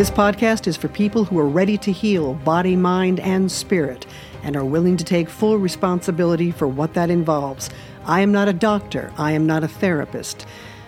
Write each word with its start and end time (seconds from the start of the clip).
This 0.00 0.10
podcast 0.10 0.66
is 0.66 0.78
for 0.78 0.88
people 0.88 1.24
who 1.24 1.38
are 1.38 1.46
ready 1.46 1.76
to 1.76 1.92
heal 1.92 2.32
body, 2.32 2.74
mind, 2.74 3.20
and 3.20 3.52
spirit 3.52 4.06
and 4.42 4.56
are 4.56 4.64
willing 4.64 4.96
to 4.96 5.04
take 5.04 5.28
full 5.28 5.58
responsibility 5.58 6.50
for 6.50 6.66
what 6.66 6.94
that 6.94 7.10
involves. 7.10 7.68
I 8.06 8.22
am 8.22 8.32
not 8.32 8.48
a 8.48 8.54
doctor, 8.54 9.12
I 9.18 9.32
am 9.32 9.46
not 9.46 9.62
a 9.62 9.68
therapist. 9.68 10.46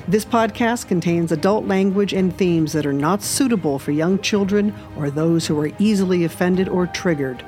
This 0.08 0.24
podcast 0.24 0.88
contains 0.88 1.30
adult 1.30 1.66
language 1.66 2.14
and 2.14 2.34
themes 2.34 2.72
that 2.72 2.86
are 2.86 2.92
not 2.94 3.22
suitable 3.22 3.78
for 3.78 3.92
young 3.92 4.18
children 4.18 4.74
or 4.96 5.10
those 5.10 5.46
who 5.46 5.60
are 5.60 5.72
easily 5.78 6.24
offended 6.24 6.66
or 6.66 6.86
triggered. 6.86 7.44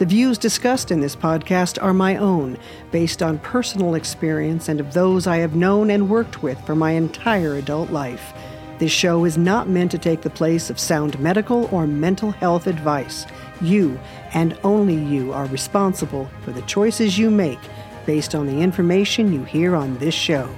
The 0.00 0.06
views 0.06 0.36
discussed 0.36 0.90
in 0.90 1.00
this 1.00 1.14
podcast 1.14 1.80
are 1.80 1.94
my 1.94 2.16
own, 2.16 2.58
based 2.90 3.22
on 3.22 3.38
personal 3.38 3.94
experience 3.94 4.68
and 4.68 4.80
of 4.80 4.92
those 4.94 5.28
I 5.28 5.36
have 5.36 5.54
known 5.54 5.90
and 5.90 6.10
worked 6.10 6.42
with 6.42 6.60
for 6.66 6.74
my 6.74 6.90
entire 6.90 7.54
adult 7.54 7.90
life. 7.90 8.32
This 8.78 8.90
show 8.90 9.24
is 9.24 9.38
not 9.38 9.68
meant 9.68 9.92
to 9.92 9.98
take 9.98 10.22
the 10.22 10.30
place 10.30 10.68
of 10.68 10.80
sound 10.80 11.20
medical 11.20 11.72
or 11.72 11.86
mental 11.86 12.32
health 12.32 12.66
advice. 12.66 13.24
You, 13.60 14.00
and 14.32 14.58
only 14.64 14.96
you, 14.96 15.32
are 15.32 15.46
responsible 15.46 16.28
for 16.42 16.50
the 16.50 16.62
choices 16.62 17.16
you 17.16 17.30
make 17.30 17.60
based 18.04 18.34
on 18.34 18.46
the 18.46 18.60
information 18.60 19.32
you 19.32 19.44
hear 19.44 19.76
on 19.76 19.96
this 19.98 20.14
show. 20.14 20.52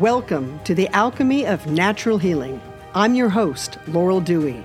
Welcome 0.00 0.58
to 0.64 0.74
the 0.74 0.88
Alchemy 0.96 1.46
of 1.46 1.66
Natural 1.66 2.16
Healing. 2.16 2.58
I'm 2.94 3.14
your 3.14 3.28
host, 3.28 3.76
Laurel 3.88 4.22
Dewey. 4.22 4.64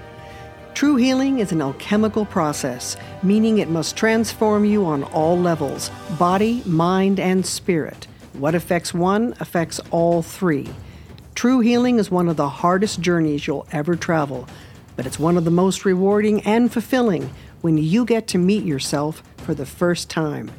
True 0.75 0.95
healing 0.95 1.39
is 1.39 1.51
an 1.51 1.61
alchemical 1.61 2.25
process, 2.25 2.95
meaning 3.21 3.57
it 3.57 3.69
must 3.69 3.97
transform 3.97 4.63
you 4.63 4.85
on 4.85 5.03
all 5.03 5.37
levels 5.37 5.91
body, 6.17 6.63
mind, 6.65 7.19
and 7.19 7.45
spirit. 7.45 8.07
What 8.31 8.55
affects 8.55 8.93
one 8.93 9.35
affects 9.41 9.81
all 9.91 10.21
three. 10.21 10.69
True 11.39 11.61
healing 11.61 11.99
is 11.99 12.11
one 12.11 12.27
of 12.27 12.35
the 12.35 12.49
hardest 12.49 12.99
journeys 12.99 13.47
you'll 13.47 13.65
ever 13.71 13.95
travel, 13.95 14.45
but 14.97 15.05
it's 15.05 15.17
one 15.17 15.37
of 15.37 15.45
the 15.45 15.51
most 15.51 15.85
rewarding 15.85 16.41
and 16.41 16.69
fulfilling 16.69 17.33
when 17.61 17.77
you 17.77 18.03
get 18.03 18.27
to 18.27 18.37
meet 18.37 18.65
yourself 18.65 19.23
for 19.37 19.53
the 19.53 19.65
first 19.65 20.09
time. 20.09 20.51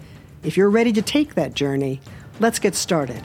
If 0.42 0.56
you're 0.56 0.70
ready 0.70 0.90
to 0.94 1.02
take 1.02 1.34
that 1.34 1.52
journey, 1.52 2.00
let's 2.38 2.58
get 2.58 2.74
started. 2.74 3.22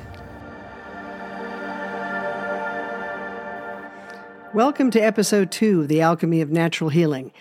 Welcome 4.53 4.91
to 4.91 4.99
episode 4.99 5.49
two 5.49 5.83
of 5.83 5.87
The 5.87 6.01
Alchemy 6.01 6.41
of 6.41 6.51
Natural 6.51 6.89
Healing. 6.89 7.31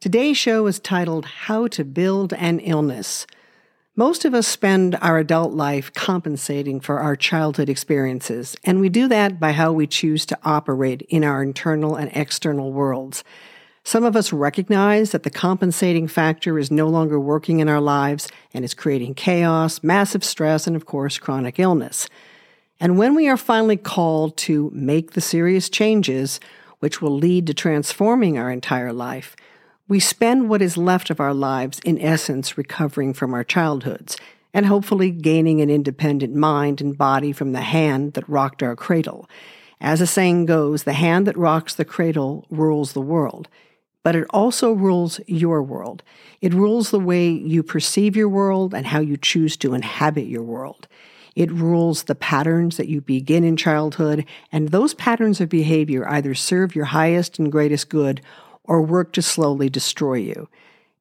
Today's 0.00 0.36
show 0.36 0.66
is 0.66 0.80
titled 0.80 1.26
How 1.26 1.68
to 1.68 1.84
Build 1.84 2.32
an 2.32 2.58
Illness. 2.58 3.24
Most 4.00 4.24
of 4.24 4.32
us 4.32 4.46
spend 4.46 4.96
our 5.02 5.18
adult 5.18 5.52
life 5.52 5.92
compensating 5.92 6.80
for 6.80 7.00
our 7.00 7.14
childhood 7.14 7.68
experiences, 7.68 8.56
and 8.64 8.80
we 8.80 8.88
do 8.88 9.06
that 9.08 9.38
by 9.38 9.52
how 9.52 9.72
we 9.72 9.86
choose 9.86 10.24
to 10.24 10.38
operate 10.42 11.02
in 11.10 11.22
our 11.22 11.42
internal 11.42 11.96
and 11.96 12.10
external 12.14 12.72
worlds. 12.72 13.22
Some 13.84 14.02
of 14.04 14.16
us 14.16 14.32
recognize 14.32 15.12
that 15.12 15.24
the 15.24 15.28
compensating 15.28 16.08
factor 16.08 16.58
is 16.58 16.70
no 16.70 16.88
longer 16.88 17.20
working 17.20 17.60
in 17.60 17.68
our 17.68 17.82
lives 17.82 18.30
and 18.54 18.64
is 18.64 18.72
creating 18.72 19.16
chaos, 19.16 19.82
massive 19.82 20.24
stress, 20.24 20.66
and 20.66 20.76
of 20.76 20.86
course, 20.86 21.18
chronic 21.18 21.58
illness. 21.58 22.08
And 22.80 22.96
when 22.96 23.14
we 23.14 23.28
are 23.28 23.36
finally 23.36 23.76
called 23.76 24.34
to 24.38 24.70
make 24.72 25.10
the 25.10 25.20
serious 25.20 25.68
changes, 25.68 26.40
which 26.78 27.02
will 27.02 27.14
lead 27.14 27.46
to 27.48 27.52
transforming 27.52 28.38
our 28.38 28.50
entire 28.50 28.94
life, 28.94 29.36
we 29.90 29.98
spend 29.98 30.48
what 30.48 30.62
is 30.62 30.76
left 30.76 31.10
of 31.10 31.18
our 31.18 31.34
lives, 31.34 31.80
in 31.80 32.00
essence, 32.00 32.56
recovering 32.56 33.12
from 33.12 33.34
our 33.34 33.42
childhoods 33.42 34.16
and 34.54 34.66
hopefully 34.66 35.10
gaining 35.10 35.60
an 35.60 35.68
independent 35.68 36.32
mind 36.32 36.80
and 36.80 36.96
body 36.96 37.32
from 37.32 37.50
the 37.50 37.60
hand 37.60 38.12
that 38.12 38.28
rocked 38.28 38.62
our 38.62 38.76
cradle. 38.76 39.28
As 39.80 39.98
the 39.98 40.06
saying 40.06 40.46
goes, 40.46 40.84
the 40.84 40.92
hand 40.92 41.26
that 41.26 41.36
rocks 41.36 41.74
the 41.74 41.84
cradle 41.84 42.46
rules 42.50 42.92
the 42.92 43.00
world. 43.00 43.48
But 44.04 44.14
it 44.14 44.28
also 44.30 44.72
rules 44.72 45.18
your 45.26 45.60
world. 45.60 46.04
It 46.40 46.54
rules 46.54 46.92
the 46.92 47.00
way 47.00 47.28
you 47.28 47.64
perceive 47.64 48.14
your 48.14 48.28
world 48.28 48.72
and 48.72 48.86
how 48.86 49.00
you 49.00 49.16
choose 49.16 49.56
to 49.56 49.74
inhabit 49.74 50.26
your 50.26 50.44
world. 50.44 50.86
It 51.34 51.50
rules 51.50 52.04
the 52.04 52.14
patterns 52.14 52.76
that 52.76 52.88
you 52.88 53.00
begin 53.00 53.42
in 53.42 53.56
childhood, 53.56 54.24
and 54.52 54.68
those 54.68 54.94
patterns 54.94 55.40
of 55.40 55.48
behavior 55.48 56.08
either 56.08 56.34
serve 56.34 56.76
your 56.76 56.86
highest 56.86 57.40
and 57.40 57.50
greatest 57.50 57.88
good 57.88 58.20
or 58.70 58.80
work 58.80 59.12
to 59.12 59.20
slowly 59.20 59.68
destroy 59.68 60.14
you. 60.14 60.48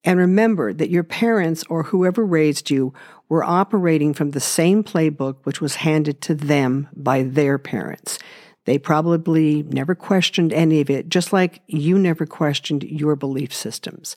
And 0.04 0.18
remember 0.18 0.74
that 0.74 0.90
your 0.90 1.04
parents 1.04 1.64
or 1.70 1.84
whoever 1.84 2.26
raised 2.26 2.72
you 2.72 2.96
were 3.30 3.44
operating 3.44 4.16
from 4.16 4.32
the 4.32 4.40
same 4.40 4.84
playbook 4.84 5.36
which 5.44 5.62
was 5.62 5.76
handed 5.76 6.20
to 6.22 6.34
them 6.34 6.90
by 6.96 7.22
their 7.22 7.60
parents. 7.60 8.18
They 8.66 8.80
probably 8.80 9.62
never 9.62 9.94
questioned 9.94 10.52
any 10.52 10.82
of 10.82 10.90
it, 10.90 11.10
just 11.10 11.32
like 11.32 11.62
you 11.68 12.00
never 12.00 12.26
questioned 12.26 12.84
your 12.84 13.16
belief 13.16 13.54
systems. 13.54 14.16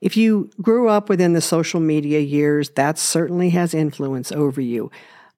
If 0.00 0.16
you 0.16 0.48
grew 0.60 0.88
up 0.88 1.08
within 1.08 1.32
the 1.32 1.40
social 1.40 1.80
media 1.80 2.20
years, 2.20 2.70
that 2.70 2.96
certainly 2.96 3.50
has 3.50 3.74
influence 3.74 4.30
over 4.30 4.60
you. 4.60 4.88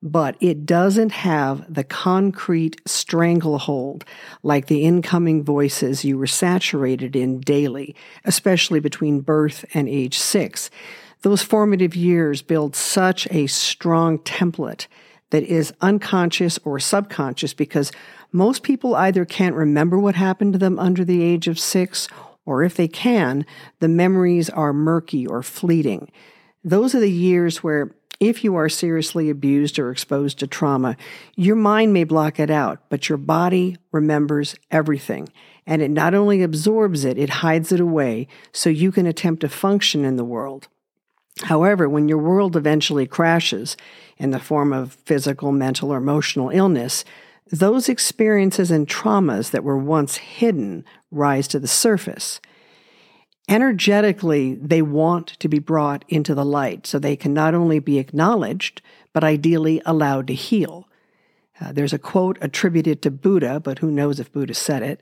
But 0.06 0.36
it 0.38 0.66
doesn't 0.66 1.12
have 1.12 1.72
the 1.72 1.82
concrete 1.82 2.78
stranglehold 2.86 4.04
like 4.42 4.66
the 4.66 4.84
incoming 4.84 5.42
voices 5.42 6.04
you 6.04 6.18
were 6.18 6.26
saturated 6.26 7.16
in 7.16 7.40
daily, 7.40 7.96
especially 8.26 8.80
between 8.80 9.22
birth 9.22 9.64
and 9.72 9.88
age 9.88 10.18
six. 10.18 10.68
Those 11.22 11.40
formative 11.40 11.96
years 11.96 12.42
build 12.42 12.76
such 12.76 13.26
a 13.30 13.46
strong 13.46 14.18
template 14.18 14.88
that 15.30 15.42
is 15.42 15.72
unconscious 15.80 16.58
or 16.64 16.78
subconscious 16.78 17.54
because 17.54 17.90
most 18.30 18.62
people 18.62 18.94
either 18.94 19.24
can't 19.24 19.56
remember 19.56 19.98
what 19.98 20.16
happened 20.16 20.52
to 20.52 20.58
them 20.58 20.78
under 20.78 21.02
the 21.02 21.22
age 21.22 21.48
of 21.48 21.58
six 21.58 22.08
or 22.44 22.62
if 22.62 22.74
they 22.74 22.88
can, 22.88 23.46
the 23.80 23.88
memories 23.88 24.50
are 24.50 24.74
murky 24.74 25.26
or 25.26 25.42
fleeting. 25.42 26.12
Those 26.62 26.94
are 26.94 27.00
the 27.00 27.10
years 27.10 27.62
where 27.62 27.94
if 28.24 28.44
you 28.44 28.56
are 28.56 28.68
seriously 28.68 29.30
abused 29.30 29.78
or 29.78 29.90
exposed 29.90 30.38
to 30.38 30.46
trauma, 30.46 30.96
your 31.36 31.56
mind 31.56 31.92
may 31.92 32.04
block 32.04 32.40
it 32.40 32.50
out, 32.50 32.80
but 32.88 33.08
your 33.08 33.18
body 33.18 33.76
remembers 33.92 34.54
everything. 34.70 35.28
And 35.66 35.80
it 35.80 35.90
not 35.90 36.14
only 36.14 36.42
absorbs 36.42 37.04
it, 37.04 37.18
it 37.18 37.30
hides 37.30 37.72
it 37.72 37.80
away 37.80 38.28
so 38.52 38.68
you 38.68 38.92
can 38.92 39.06
attempt 39.06 39.40
to 39.40 39.48
function 39.48 40.04
in 40.04 40.16
the 40.16 40.24
world. 40.24 40.68
However, 41.42 41.88
when 41.88 42.08
your 42.08 42.18
world 42.18 42.56
eventually 42.56 43.06
crashes 43.06 43.76
in 44.18 44.30
the 44.30 44.38
form 44.38 44.72
of 44.72 44.92
physical, 44.92 45.52
mental, 45.52 45.92
or 45.92 45.98
emotional 45.98 46.50
illness, 46.50 47.04
those 47.50 47.88
experiences 47.88 48.70
and 48.70 48.88
traumas 48.88 49.50
that 49.50 49.64
were 49.64 49.76
once 49.76 50.16
hidden 50.16 50.84
rise 51.10 51.48
to 51.48 51.58
the 51.58 51.68
surface. 51.68 52.40
Energetically, 53.48 54.54
they 54.54 54.80
want 54.80 55.28
to 55.28 55.48
be 55.48 55.58
brought 55.58 56.04
into 56.08 56.34
the 56.34 56.44
light 56.44 56.86
so 56.86 56.98
they 56.98 57.16
can 57.16 57.34
not 57.34 57.54
only 57.54 57.78
be 57.78 57.98
acknowledged, 57.98 58.80
but 59.12 59.22
ideally 59.22 59.82
allowed 59.84 60.26
to 60.26 60.34
heal. 60.34 60.88
Uh, 61.60 61.72
there's 61.72 61.92
a 61.92 61.98
quote 61.98 62.38
attributed 62.40 63.02
to 63.02 63.10
Buddha, 63.10 63.60
but 63.60 63.78
who 63.78 63.90
knows 63.90 64.18
if 64.18 64.32
Buddha 64.32 64.54
said 64.54 64.82
it. 64.82 65.00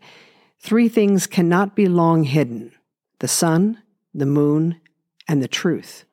Three 0.59 0.89
things 0.89 1.27
cannot 1.27 1.75
be 1.75 1.87
long 1.87 2.25
hidden 2.25 2.73
the 3.21 3.29
sun, 3.29 3.81
the 4.13 4.27
moon, 4.27 4.81
and 5.29 5.41
the 5.41 5.49
truth. 5.49 6.05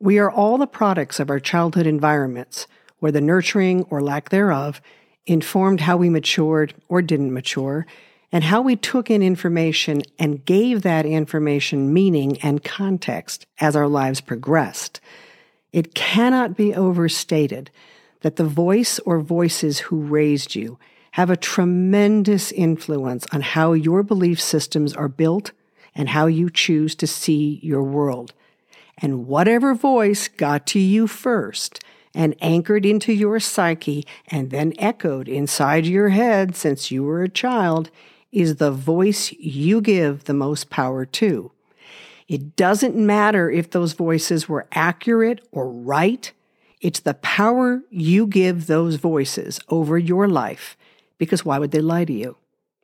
We 0.00 0.18
are 0.18 0.30
all 0.30 0.56
the 0.56 0.66
products 0.66 1.20
of 1.20 1.28
our 1.28 1.38
childhood 1.38 1.86
environments, 1.86 2.66
where 2.98 3.12
the 3.12 3.20
nurturing 3.20 3.82
or 3.90 4.00
lack 4.00 4.30
thereof 4.30 4.80
informed 5.26 5.82
how 5.82 5.98
we 5.98 6.08
matured 6.08 6.74
or 6.88 7.02
didn't 7.02 7.34
mature, 7.34 7.86
and 8.34 8.42
how 8.42 8.60
we 8.60 8.74
took 8.74 9.12
in 9.12 9.22
information 9.22 10.02
and 10.18 10.44
gave 10.44 10.82
that 10.82 11.06
information 11.06 11.94
meaning 11.94 12.36
and 12.42 12.64
context 12.64 13.46
as 13.60 13.76
our 13.76 13.86
lives 13.86 14.20
progressed. 14.20 15.00
It 15.72 15.94
cannot 15.94 16.56
be 16.56 16.74
overstated 16.74 17.70
that 18.22 18.34
the 18.34 18.44
voice 18.44 18.98
or 19.00 19.20
voices 19.20 19.78
who 19.78 20.00
raised 20.00 20.56
you 20.56 20.80
have 21.12 21.30
a 21.30 21.36
tremendous 21.36 22.50
influence 22.50 23.24
on 23.30 23.40
how 23.40 23.72
your 23.72 24.02
belief 24.02 24.40
systems 24.40 24.94
are 24.94 25.06
built 25.06 25.52
and 25.94 26.08
how 26.08 26.26
you 26.26 26.50
choose 26.50 26.96
to 26.96 27.06
see 27.06 27.60
your 27.62 27.84
world. 27.84 28.34
And 28.98 29.28
whatever 29.28 29.76
voice 29.76 30.26
got 30.26 30.66
to 30.68 30.80
you 30.80 31.06
first 31.06 31.84
and 32.12 32.34
anchored 32.40 32.84
into 32.84 33.12
your 33.12 33.38
psyche 33.38 34.04
and 34.26 34.50
then 34.50 34.72
echoed 34.76 35.28
inside 35.28 35.86
your 35.86 36.08
head 36.08 36.56
since 36.56 36.90
you 36.90 37.04
were 37.04 37.22
a 37.22 37.28
child 37.28 37.92
is 38.34 38.56
the 38.56 38.72
voice 38.72 39.32
you 39.32 39.80
give 39.80 40.24
the 40.24 40.34
most 40.34 40.68
power 40.68 41.06
to. 41.06 41.52
It 42.26 42.56
doesn't 42.56 42.96
matter 42.96 43.50
if 43.50 43.70
those 43.70 43.92
voices 43.92 44.48
were 44.48 44.66
accurate 44.72 45.46
or 45.52 45.68
right. 45.68 46.32
It's 46.80 47.00
the 47.00 47.14
power 47.14 47.82
you 47.90 48.26
give 48.26 48.66
those 48.66 48.96
voices 48.96 49.60
over 49.68 49.96
your 49.96 50.26
life 50.26 50.76
because 51.16 51.44
why 51.44 51.58
would 51.58 51.70
they 51.70 51.80
lie 51.80 52.04
to 52.04 52.12
you? 52.12 52.36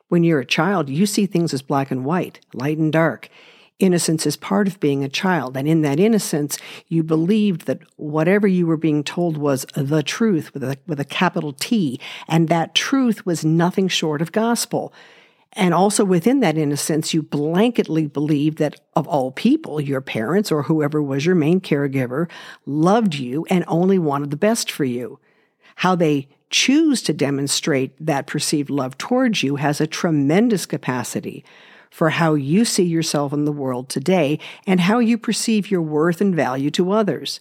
When 0.08 0.24
you're 0.24 0.40
a 0.40 0.46
child, 0.46 0.88
you 0.88 1.04
see 1.04 1.26
things 1.26 1.52
as 1.52 1.62
black 1.62 1.90
and 1.90 2.04
white, 2.04 2.40
light 2.52 2.78
and 2.78 2.92
dark. 2.92 3.28
Innocence 3.78 4.26
is 4.26 4.36
part 4.36 4.68
of 4.68 4.78
being 4.78 5.02
a 5.02 5.08
child. 5.08 5.56
And 5.56 5.66
in 5.66 5.82
that 5.82 5.98
innocence, 5.98 6.58
you 6.88 7.02
believed 7.02 7.62
that 7.62 7.80
whatever 7.96 8.46
you 8.46 8.66
were 8.66 8.76
being 8.76 9.02
told 9.02 9.38
was 9.38 9.64
the 9.74 10.02
truth 10.02 10.52
with 10.52 10.62
a, 10.62 10.76
with 10.86 11.00
a 11.00 11.04
capital 11.04 11.52
T. 11.52 11.98
And 12.28 12.48
that 12.48 12.74
truth 12.74 13.24
was 13.24 13.44
nothing 13.44 13.88
short 13.88 14.20
of 14.20 14.32
gospel. 14.32 14.92
And 15.54 15.74
also 15.74 16.04
within 16.04 16.40
that 16.40 16.56
innocence, 16.56 17.12
you 17.12 17.22
blanketly 17.22 18.10
believed 18.12 18.58
that 18.58 18.80
of 18.94 19.08
all 19.08 19.32
people, 19.32 19.80
your 19.80 20.00
parents 20.00 20.52
or 20.52 20.62
whoever 20.62 21.02
was 21.02 21.26
your 21.26 21.34
main 21.34 21.60
caregiver 21.60 22.30
loved 22.66 23.16
you 23.16 23.46
and 23.50 23.64
only 23.66 23.98
wanted 23.98 24.30
the 24.30 24.36
best 24.36 24.70
for 24.70 24.84
you. 24.84 25.18
How 25.76 25.96
they 25.96 26.28
choose 26.50 27.02
to 27.02 27.12
demonstrate 27.12 27.94
that 28.04 28.26
perceived 28.26 28.70
love 28.70 28.96
towards 28.98 29.42
you 29.42 29.56
has 29.56 29.80
a 29.80 29.86
tremendous 29.86 30.66
capacity 30.66 31.44
for 31.90 32.10
how 32.10 32.34
you 32.34 32.64
see 32.64 32.84
yourself 32.84 33.32
in 33.32 33.44
the 33.44 33.52
world 33.52 33.88
today 33.88 34.38
and 34.66 34.80
how 34.80 35.00
you 35.00 35.18
perceive 35.18 35.70
your 35.70 35.82
worth 35.82 36.20
and 36.20 36.34
value 36.34 36.70
to 36.70 36.92
others. 36.92 37.40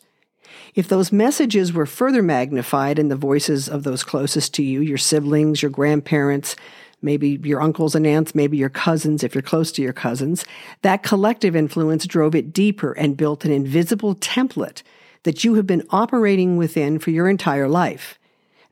If 0.73 0.87
those 0.87 1.11
messages 1.11 1.73
were 1.73 1.85
further 1.85 2.23
magnified 2.23 2.97
in 2.97 3.09
the 3.09 3.15
voices 3.15 3.69
of 3.69 3.83
those 3.83 4.03
closest 4.03 4.53
to 4.55 4.63
you, 4.63 4.81
your 4.81 4.97
siblings, 4.97 5.61
your 5.61 5.69
grandparents, 5.69 6.55
maybe 7.01 7.39
your 7.43 7.61
uncles 7.61 7.95
and 7.95 8.05
aunts, 8.05 8.35
maybe 8.35 8.57
your 8.57 8.69
cousins, 8.69 9.23
if 9.23 9.33
you're 9.33 9.41
close 9.41 9.71
to 9.73 9.81
your 9.81 9.93
cousins, 9.93 10.45
that 10.81 11.03
collective 11.03 11.55
influence 11.55 12.05
drove 12.05 12.35
it 12.35 12.53
deeper 12.53 12.93
and 12.93 13.17
built 13.17 13.45
an 13.45 13.51
invisible 13.51 14.15
template 14.15 14.83
that 15.23 15.43
you 15.43 15.55
have 15.55 15.67
been 15.67 15.85
operating 15.89 16.57
within 16.57 16.99
for 16.99 17.11
your 17.11 17.29
entire 17.29 17.67
life. 17.67 18.17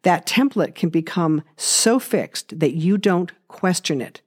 That 0.03 0.25
template 0.25 0.75
can 0.75 0.89
become 0.89 1.44
so 1.57 2.00
fixed 2.00 2.59
that 2.59 2.74
you 2.74 2.97
don't 2.97 3.31
question 3.47 4.01
it. 4.01 4.21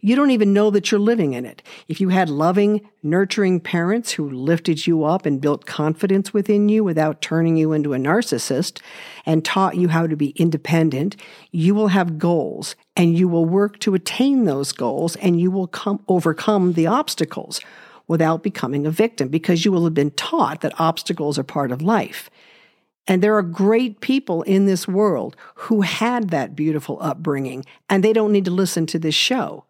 You 0.00 0.16
don't 0.16 0.30
even 0.30 0.52
know 0.52 0.70
that 0.70 0.90
you're 0.90 1.00
living 1.00 1.34
in 1.34 1.44
it. 1.44 1.62
If 1.88 2.00
you 2.00 2.10
had 2.10 2.28
loving, 2.28 2.88
nurturing 3.02 3.60
parents 3.60 4.12
who 4.12 4.28
lifted 4.28 4.86
you 4.86 5.04
up 5.04 5.26
and 5.26 5.40
built 5.40 5.66
confidence 5.66 6.32
within 6.32 6.68
you 6.68 6.84
without 6.84 7.22
turning 7.22 7.56
you 7.56 7.72
into 7.72 7.94
a 7.94 7.98
narcissist 7.98 8.80
and 9.24 9.44
taught 9.44 9.76
you 9.76 9.88
how 9.88 10.06
to 10.06 10.16
be 10.16 10.30
independent, 10.30 11.16
you 11.50 11.74
will 11.74 11.88
have 11.88 12.18
goals 12.18 12.76
and 12.96 13.18
you 13.18 13.28
will 13.28 13.44
work 13.44 13.78
to 13.80 13.94
attain 13.94 14.44
those 14.44 14.72
goals 14.72 15.16
and 15.16 15.40
you 15.40 15.50
will 15.50 15.66
come, 15.66 16.02
overcome 16.08 16.74
the 16.74 16.86
obstacles 16.86 17.60
without 18.06 18.42
becoming 18.42 18.86
a 18.86 18.90
victim 18.90 19.28
because 19.28 19.64
you 19.64 19.72
will 19.72 19.84
have 19.84 19.94
been 19.94 20.10
taught 20.12 20.60
that 20.60 20.78
obstacles 20.78 21.38
are 21.38 21.44
part 21.44 21.72
of 21.72 21.82
life. 21.82 22.30
And 23.06 23.22
there 23.22 23.36
are 23.36 23.42
great 23.42 24.00
people 24.00 24.42
in 24.42 24.66
this 24.66 24.88
world 24.88 25.36
who 25.54 25.82
had 25.82 26.30
that 26.30 26.56
beautiful 26.56 26.98
upbringing, 27.02 27.64
and 27.90 28.02
they 28.02 28.12
don't 28.12 28.32
need 28.32 28.46
to 28.46 28.50
listen 28.50 28.86
to 28.86 28.98
this 28.98 29.14
show. 29.14 29.64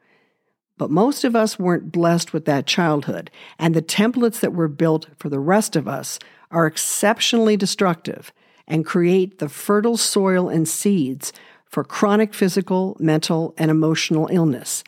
But 0.76 0.90
most 0.90 1.24
of 1.24 1.36
us 1.36 1.58
weren't 1.58 1.92
blessed 1.92 2.32
with 2.32 2.46
that 2.46 2.66
childhood, 2.66 3.30
and 3.58 3.74
the 3.74 3.82
templates 3.82 4.40
that 4.40 4.54
were 4.54 4.68
built 4.68 5.06
for 5.16 5.28
the 5.28 5.38
rest 5.38 5.76
of 5.76 5.86
us 5.86 6.18
are 6.50 6.66
exceptionally 6.66 7.56
destructive 7.56 8.32
and 8.66 8.84
create 8.84 9.38
the 9.38 9.48
fertile 9.48 9.96
soil 9.96 10.48
and 10.48 10.68
seeds 10.68 11.32
for 11.66 11.84
chronic 11.84 12.34
physical, 12.34 12.96
mental, 12.98 13.54
and 13.58 13.70
emotional 13.70 14.28
illness. 14.30 14.84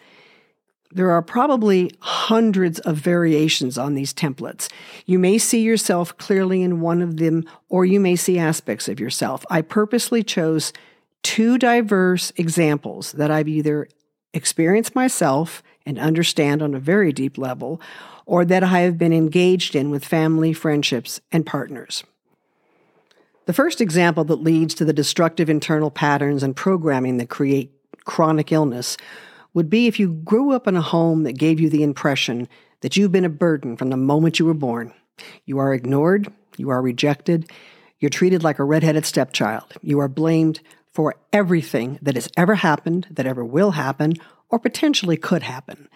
There 0.93 1.11
are 1.11 1.23
probably 1.23 1.91
hundreds 2.01 2.79
of 2.81 2.97
variations 2.97 3.77
on 3.77 3.95
these 3.95 4.15
templates. 4.15 4.71
You 5.05 5.19
may 5.19 5.37
see 5.37 5.61
yourself 5.61 6.17
clearly 6.17 6.63
in 6.63 6.81
one 6.81 7.03
of 7.03 7.17
them, 7.19 7.45
or 7.69 7.85
you 7.85 8.01
may 8.01 8.17
see 8.17 8.39
aspects 8.39 8.89
of 8.89 8.99
yourself. 8.99 9.45
I 9.51 9.63
purposely 9.63 10.23
chose 10.23 10.73
two 11.23 11.59
diverse 11.59 12.33
examples 12.37 13.13
that 13.13 13.31
I've 13.31 13.49
either 13.49 13.89
experienced 14.33 14.95
myself 14.95 15.63
and 15.87 15.99
understand 15.99 16.61
on 16.61 16.75
a 16.75 16.81
very 16.81 17.13
deep 17.13 17.39
level, 17.39 17.81
or 18.27 18.45
that 18.45 18.65
I 18.65 18.81
have 18.81 18.99
been 18.99 19.13
engaged 19.13 19.75
in 19.75 19.91
with 19.91 20.05
family, 20.05 20.53
friendships, 20.53 21.21
and 21.31 21.47
partners. 21.47 22.03
The 23.47 23.53
first 23.53 23.81
example 23.81 24.25
that 24.25 24.43
leads 24.43 24.75
to 24.75 24.85
the 24.85 24.93
destructive 24.93 25.49
internal 25.49 25.91
patterns 25.91 26.43
and 26.43 26.57
programming 26.57 27.19
that 27.19 27.31
create 27.31 27.73
chronic 28.05 28.51
illness 28.51 28.97
would 29.55 29.71
be 29.71 29.87
if 29.87 30.01
you 30.01 30.09
grew 30.13 30.53
up 30.53 30.67
in 30.67 30.77
a 30.77 30.83
home 30.83 31.23
that 31.23 31.39
gave 31.39 31.61
you 31.61 31.71
the 31.71 31.85
impression 31.85 32.49
that 32.81 32.97
you've 32.97 33.13
been 33.13 33.25
a 33.25 33.31
burden 33.31 33.77
from 33.77 33.91
the 33.91 33.97
moment 33.97 34.39
you 34.39 34.45
were 34.45 34.53
born. 34.53 34.93
You 35.45 35.59
are 35.59 35.73
ignored, 35.73 36.31
you 36.57 36.71
are 36.71 36.83
rejected, 36.83 37.51
you're 38.01 38.11
treated 38.11 38.43
like 38.43 38.59
a 38.59 38.65
redheaded 38.65 39.07
stepchild, 39.07 39.73
you 39.81 40.01
are 40.01 40.09
blamed 40.09 40.61
for 40.93 41.15
everything 41.33 41.99
that 42.03 42.17
has 42.17 42.29
ever 42.37 42.57
happened, 42.57 43.07
that 43.11 43.27
ever 43.27 43.45
will 43.45 43.73
happen, 43.73 44.15
or 44.49 44.59
potentially 44.59 45.17
could 45.17 45.43
happen. 45.43 45.89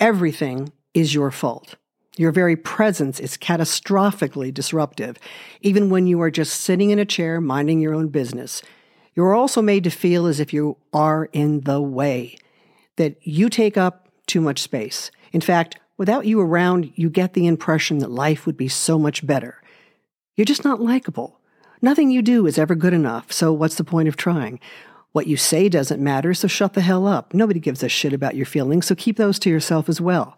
Everything 0.00 0.72
is 0.94 1.14
your 1.14 1.30
fault. 1.30 1.76
Your 2.16 2.32
very 2.32 2.56
presence 2.56 3.20
is 3.20 3.36
catastrophically 3.36 4.52
disruptive, 4.52 5.16
even 5.60 5.88
when 5.88 6.06
you 6.06 6.20
are 6.20 6.30
just 6.30 6.60
sitting 6.60 6.90
in 6.90 6.98
a 6.98 7.04
chair 7.04 7.40
minding 7.40 7.80
your 7.80 7.94
own 7.94 8.08
business. 8.08 8.60
You 9.14 9.24
are 9.24 9.34
also 9.34 9.62
made 9.62 9.84
to 9.84 9.90
feel 9.90 10.26
as 10.26 10.40
if 10.40 10.52
you 10.52 10.76
are 10.92 11.28
in 11.32 11.60
the 11.60 11.80
way, 11.80 12.36
that 12.96 13.16
you 13.22 13.48
take 13.48 13.76
up 13.76 14.08
too 14.26 14.40
much 14.40 14.60
space. 14.60 15.10
In 15.32 15.40
fact, 15.40 15.78
without 15.96 16.26
you 16.26 16.40
around, 16.40 16.92
you 16.96 17.08
get 17.08 17.34
the 17.34 17.46
impression 17.46 17.98
that 17.98 18.10
life 18.10 18.46
would 18.46 18.56
be 18.56 18.68
so 18.68 18.98
much 18.98 19.26
better. 19.26 19.62
You're 20.36 20.44
just 20.44 20.64
not 20.64 20.80
likable. 20.80 21.40
Nothing 21.80 22.10
you 22.10 22.22
do 22.22 22.46
is 22.46 22.58
ever 22.58 22.74
good 22.74 22.92
enough, 22.92 23.32
so 23.32 23.52
what's 23.52 23.76
the 23.76 23.84
point 23.84 24.08
of 24.08 24.16
trying? 24.16 24.58
What 25.12 25.26
you 25.26 25.36
say 25.36 25.68
doesn't 25.68 26.02
matter, 26.02 26.34
so 26.34 26.48
shut 26.48 26.74
the 26.74 26.80
hell 26.80 27.06
up. 27.06 27.32
Nobody 27.32 27.60
gives 27.60 27.82
a 27.82 27.88
shit 27.88 28.12
about 28.12 28.36
your 28.36 28.46
feelings, 28.46 28.86
so 28.86 28.94
keep 28.94 29.16
those 29.16 29.38
to 29.40 29.50
yourself 29.50 29.88
as 29.88 30.00
well. 30.00 30.36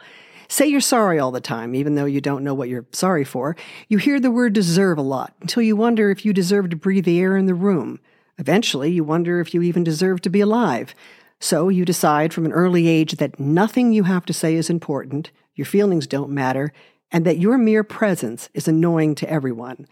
Say 0.49 0.67
you're 0.67 0.81
sorry 0.81 1.19
all 1.19 1.31
the 1.31 1.41
time, 1.41 1.75
even 1.75 1.95
though 1.95 2.07
you 2.07 2.21
don't 2.21 2.43
know 2.43 2.55
what 2.55 2.69
you're 2.69 2.87
sorry 2.93 3.25
for. 3.25 3.57
You 3.89 3.99
hear 3.99 4.19
the 4.19 4.31
word 4.31 4.53
deserve 4.53 4.99
a 4.99 5.03
lot 5.03 5.35
until 5.41 5.63
you 5.63 5.77
wonder 5.77 6.11
if 6.11 6.25
you 6.25 6.33
deserve 6.33 6.71
to 6.71 6.77
breathe 6.77 7.05
the 7.05 7.21
air 7.21 7.37
in 7.37 7.47
the 7.47 7.55
room. 7.55 8.01
Eventually, 8.39 8.91
you 8.91 9.05
wonder 9.05 9.41
if 9.41 9.55
you 9.55 9.63
even 9.63 9.85
deserve 9.85 10.23
to 10.23 10.31
be 10.31 10.41
alive. 10.41 10.95
So 11.39 11.69
you 11.69 11.85
decide 11.85 12.35
from 12.35 12.47
an 12.47 12.53
early 12.53 12.89
age 12.89 13.13
that 13.13 13.39
nothing 13.39 13.93
you 13.93 14.05
have 14.05 14.27
to 14.27 14.33
say 14.33 14.55
is 14.55 14.69
important, 14.69 15.31
your 15.55 15.67
feelings 15.67 16.07
don't 16.07 16.31
matter, 16.31 16.73
and 17.13 17.25
that 17.25 17.39
your 17.39 17.59
mere 17.59 17.85
presence 17.85 18.49
is 18.53 18.67
annoying 18.67 19.15
to 19.17 19.31
everyone. 19.31 19.87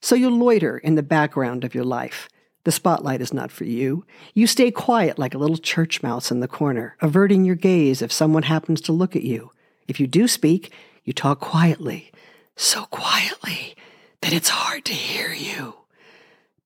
So 0.00 0.14
you 0.14 0.30
loiter 0.30 0.78
in 0.78 0.94
the 0.94 1.02
background 1.02 1.64
of 1.64 1.74
your 1.74 1.84
life. 1.84 2.28
The 2.64 2.72
spotlight 2.72 3.20
is 3.20 3.32
not 3.32 3.50
for 3.50 3.64
you. 3.64 4.04
You 4.34 4.46
stay 4.46 4.70
quiet 4.70 5.18
like 5.18 5.34
a 5.34 5.38
little 5.38 5.56
church 5.56 6.02
mouse 6.02 6.30
in 6.30 6.40
the 6.40 6.48
corner, 6.48 6.96
averting 7.00 7.44
your 7.44 7.56
gaze 7.56 8.02
if 8.02 8.12
someone 8.12 8.42
happens 8.42 8.80
to 8.82 8.92
look 8.92 9.16
at 9.16 9.22
you. 9.22 9.50
If 9.88 9.98
you 9.98 10.06
do 10.06 10.28
speak, 10.28 10.72
you 11.04 11.12
talk 11.12 11.40
quietly, 11.40 12.12
so 12.56 12.84
quietly 12.84 13.74
that 14.20 14.32
it's 14.34 14.50
hard 14.50 14.84
to 14.84 14.92
hear 14.92 15.32
you. 15.32 15.74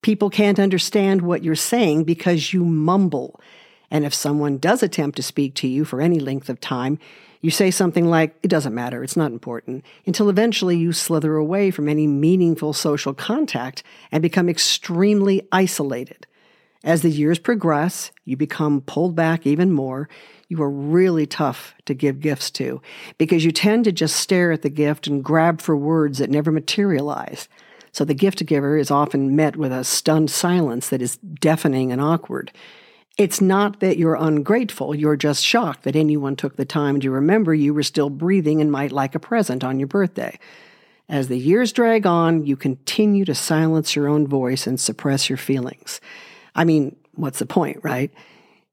People 0.01 0.29
can't 0.29 0.59
understand 0.59 1.21
what 1.21 1.43
you're 1.43 1.55
saying 1.55 2.03
because 2.03 2.53
you 2.53 2.65
mumble. 2.65 3.39
And 3.89 4.03
if 4.05 4.13
someone 4.13 4.57
does 4.57 4.83
attempt 4.83 5.15
to 5.15 5.23
speak 5.23 5.55
to 5.55 5.67
you 5.67 5.85
for 5.85 6.01
any 6.01 6.19
length 6.19 6.49
of 6.49 6.59
time, 6.59 6.99
you 7.45 7.51
say 7.51 7.69
something 7.69 8.07
like, 8.07 8.35
it 8.41 8.47
doesn't 8.47 8.73
matter, 8.73 9.03
it's 9.03 9.15
not 9.15 9.31
important, 9.31 9.85
until 10.07 10.29
eventually 10.29 10.75
you 10.75 10.91
slither 10.91 11.35
away 11.35 11.69
from 11.69 11.87
any 11.87 12.07
meaningful 12.07 12.73
social 12.73 13.13
contact 13.13 13.83
and 14.11 14.23
become 14.23 14.49
extremely 14.49 15.47
isolated. 15.51 16.25
As 16.83 17.03
the 17.03 17.11
years 17.11 17.37
progress, 17.37 18.09
you 18.25 18.35
become 18.35 18.81
pulled 18.81 19.15
back 19.15 19.45
even 19.45 19.71
more. 19.71 20.09
You 20.47 20.63
are 20.63 20.71
really 20.71 21.27
tough 21.27 21.75
to 21.85 21.93
give 21.93 22.19
gifts 22.19 22.49
to 22.51 22.81
because 23.19 23.45
you 23.45 23.51
tend 23.51 23.83
to 23.85 23.91
just 23.91 24.15
stare 24.15 24.51
at 24.51 24.63
the 24.63 24.69
gift 24.69 25.05
and 25.05 25.23
grab 25.23 25.61
for 25.61 25.77
words 25.77 26.17
that 26.17 26.31
never 26.31 26.51
materialize. 26.51 27.47
So 27.91 28.03
the 28.03 28.15
gift 28.15 28.43
giver 28.47 28.75
is 28.75 28.89
often 28.89 29.35
met 29.35 29.55
with 29.55 29.71
a 29.71 29.83
stunned 29.83 30.31
silence 30.31 30.89
that 30.89 31.01
is 31.01 31.17
deafening 31.17 31.91
and 31.91 32.01
awkward. 32.01 32.51
It's 33.17 33.39
not 33.39 33.79
that 33.79 33.97
you're 33.97 34.15
ungrateful, 34.15 34.93
you're 34.93 35.15
just 35.15 35.41
shocked 35.41 35.83
that 35.83 35.95
anyone 35.95 36.35
took 36.35 36.57
the 36.57 36.65
time 36.65 36.99
to 36.99 37.09
remember 37.09 37.53
you 37.53 37.73
were 37.73 37.83
still 37.83 38.09
breathing 38.09 38.59
and 38.59 38.69
might 38.69 38.91
like 38.91 39.15
a 39.15 39.19
present 39.19 39.63
on 39.63 39.79
your 39.79 39.87
birthday. 39.87 40.37
As 41.07 41.29
the 41.29 41.37
years 41.37 41.71
drag 41.71 42.05
on, 42.05 42.45
you 42.45 42.57
continue 42.57 43.23
to 43.23 43.33
silence 43.33 43.95
your 43.95 44.09
own 44.09 44.27
voice 44.27 44.67
and 44.67 44.77
suppress 44.77 45.29
your 45.29 45.37
feelings. 45.37 46.01
I 46.55 46.65
mean, 46.65 46.97
what's 47.13 47.39
the 47.39 47.45
point, 47.45 47.79
right? 47.83 48.11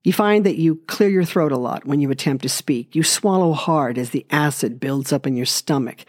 You 0.03 0.13
find 0.13 0.45
that 0.45 0.59
you 0.59 0.77
clear 0.89 1.09
your 1.09 1.25
throat 1.25 1.53
a 1.53 1.57
lot 1.57 1.85
when 1.85 2.01
you 2.01 2.11
attempt 2.11 2.43
to 2.43 2.49
speak. 2.49 2.97
You 2.97 3.05
swallow 3.05 3.53
hard 3.53 3.97
as 3.97 4.11
the 4.11 4.27
acid 4.31 4.81
builds 4.81 5.13
up 5.13 5.25
in 5.25 5.37
your 5.37 5.47
stomach. 5.47 6.05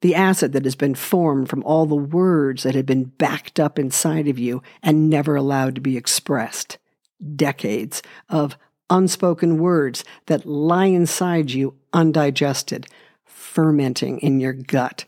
The 0.00 0.16
acid 0.16 0.52
that 0.54 0.64
has 0.64 0.74
been 0.74 0.96
formed 0.96 1.48
from 1.48 1.62
all 1.62 1.86
the 1.86 1.94
words 1.94 2.64
that 2.64 2.74
have 2.74 2.86
been 2.86 3.04
backed 3.04 3.60
up 3.60 3.78
inside 3.78 4.26
of 4.26 4.40
you 4.40 4.60
and 4.82 5.08
never 5.08 5.36
allowed 5.36 5.76
to 5.76 5.80
be 5.80 5.96
expressed 5.96 6.78
decades 7.34 8.02
of 8.28 8.56
unspoken 8.90 9.58
words 9.58 10.04
that 10.26 10.46
lie 10.46 10.86
inside 10.86 11.50
you 11.50 11.74
undigested, 11.92 12.86
fermenting 13.24 14.18
in 14.20 14.40
your 14.40 14.52
gut. 14.52 15.04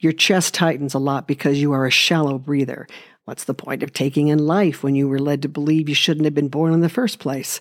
Your 0.00 0.12
chest 0.12 0.54
tightens 0.54 0.94
a 0.94 0.98
lot 0.98 1.26
because 1.26 1.60
you 1.60 1.72
are 1.72 1.86
a 1.86 1.90
shallow 1.90 2.38
breather. 2.38 2.86
What's 3.24 3.44
the 3.44 3.54
point 3.54 3.82
of 3.82 3.92
taking 3.92 4.28
in 4.28 4.46
life 4.46 4.82
when 4.82 4.94
you 4.94 5.08
were 5.08 5.18
led 5.18 5.42
to 5.42 5.48
believe 5.48 5.88
you 5.88 5.94
shouldn't 5.94 6.26
have 6.26 6.34
been 6.34 6.48
born 6.48 6.72
in 6.72 6.80
the 6.80 6.88
first 6.88 7.18
place? 7.18 7.60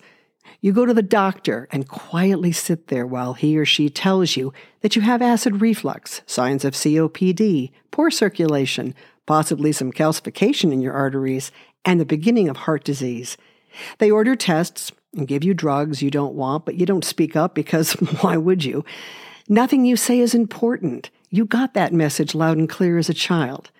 You 0.61 0.73
go 0.73 0.85
to 0.85 0.93
the 0.93 1.01
doctor 1.01 1.67
and 1.71 1.87
quietly 1.87 2.51
sit 2.51 2.87
there 2.87 3.05
while 3.05 3.33
he 3.33 3.57
or 3.57 3.65
she 3.65 3.89
tells 3.89 4.35
you 4.35 4.53
that 4.81 4.95
you 4.95 5.01
have 5.01 5.21
acid 5.21 5.61
reflux, 5.61 6.21
signs 6.25 6.65
of 6.65 6.73
COPD, 6.73 7.71
poor 7.91 8.11
circulation, 8.11 8.93
possibly 9.25 9.71
some 9.71 9.91
calcification 9.91 10.71
in 10.71 10.81
your 10.81 10.93
arteries, 10.93 11.51
and 11.83 11.99
the 11.99 12.05
beginning 12.05 12.49
of 12.49 12.57
heart 12.57 12.83
disease. 12.83 13.37
They 13.99 14.11
order 14.11 14.35
tests, 14.35 14.91
and 15.15 15.27
give 15.27 15.43
you 15.43 15.53
drugs 15.53 16.01
you 16.01 16.11
don't 16.11 16.35
want, 16.35 16.65
but 16.65 16.75
you 16.75 16.85
don't 16.85 17.05
speak 17.05 17.35
up 17.35 17.55
because 17.55 17.93
why 18.21 18.37
would 18.37 18.63
you? 18.63 18.83
Nothing 19.47 19.85
you 19.85 19.95
say 19.95 20.19
is 20.19 20.33
important. 20.35 21.09
You 21.29 21.45
got 21.45 21.73
that 21.73 21.93
message 21.93 22.35
loud 22.35 22.57
and 22.57 22.69
clear 22.69 22.97
as 22.97 23.09
a 23.09 23.13
child. 23.13 23.71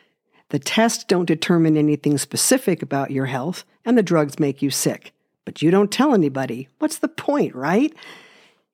The 0.50 0.60
tests 0.60 1.04
don't 1.04 1.25
determine 1.25 1.78
anything 1.78 2.18
specific 2.18 2.82
about 2.82 3.12
your 3.12 3.25
health, 3.25 3.66
and 3.84 3.98
the 3.98 4.04
drugs 4.04 4.40
make 4.40 4.62
you 4.62 4.70
sick. 4.70 5.12
But 5.44 5.62
you 5.62 5.72
don't 5.72 5.92
tell 5.92 6.14
anybody. 6.14 6.70
What's 6.80 7.00
the 7.00 7.08
point, 7.08 7.56
right? 7.56 7.94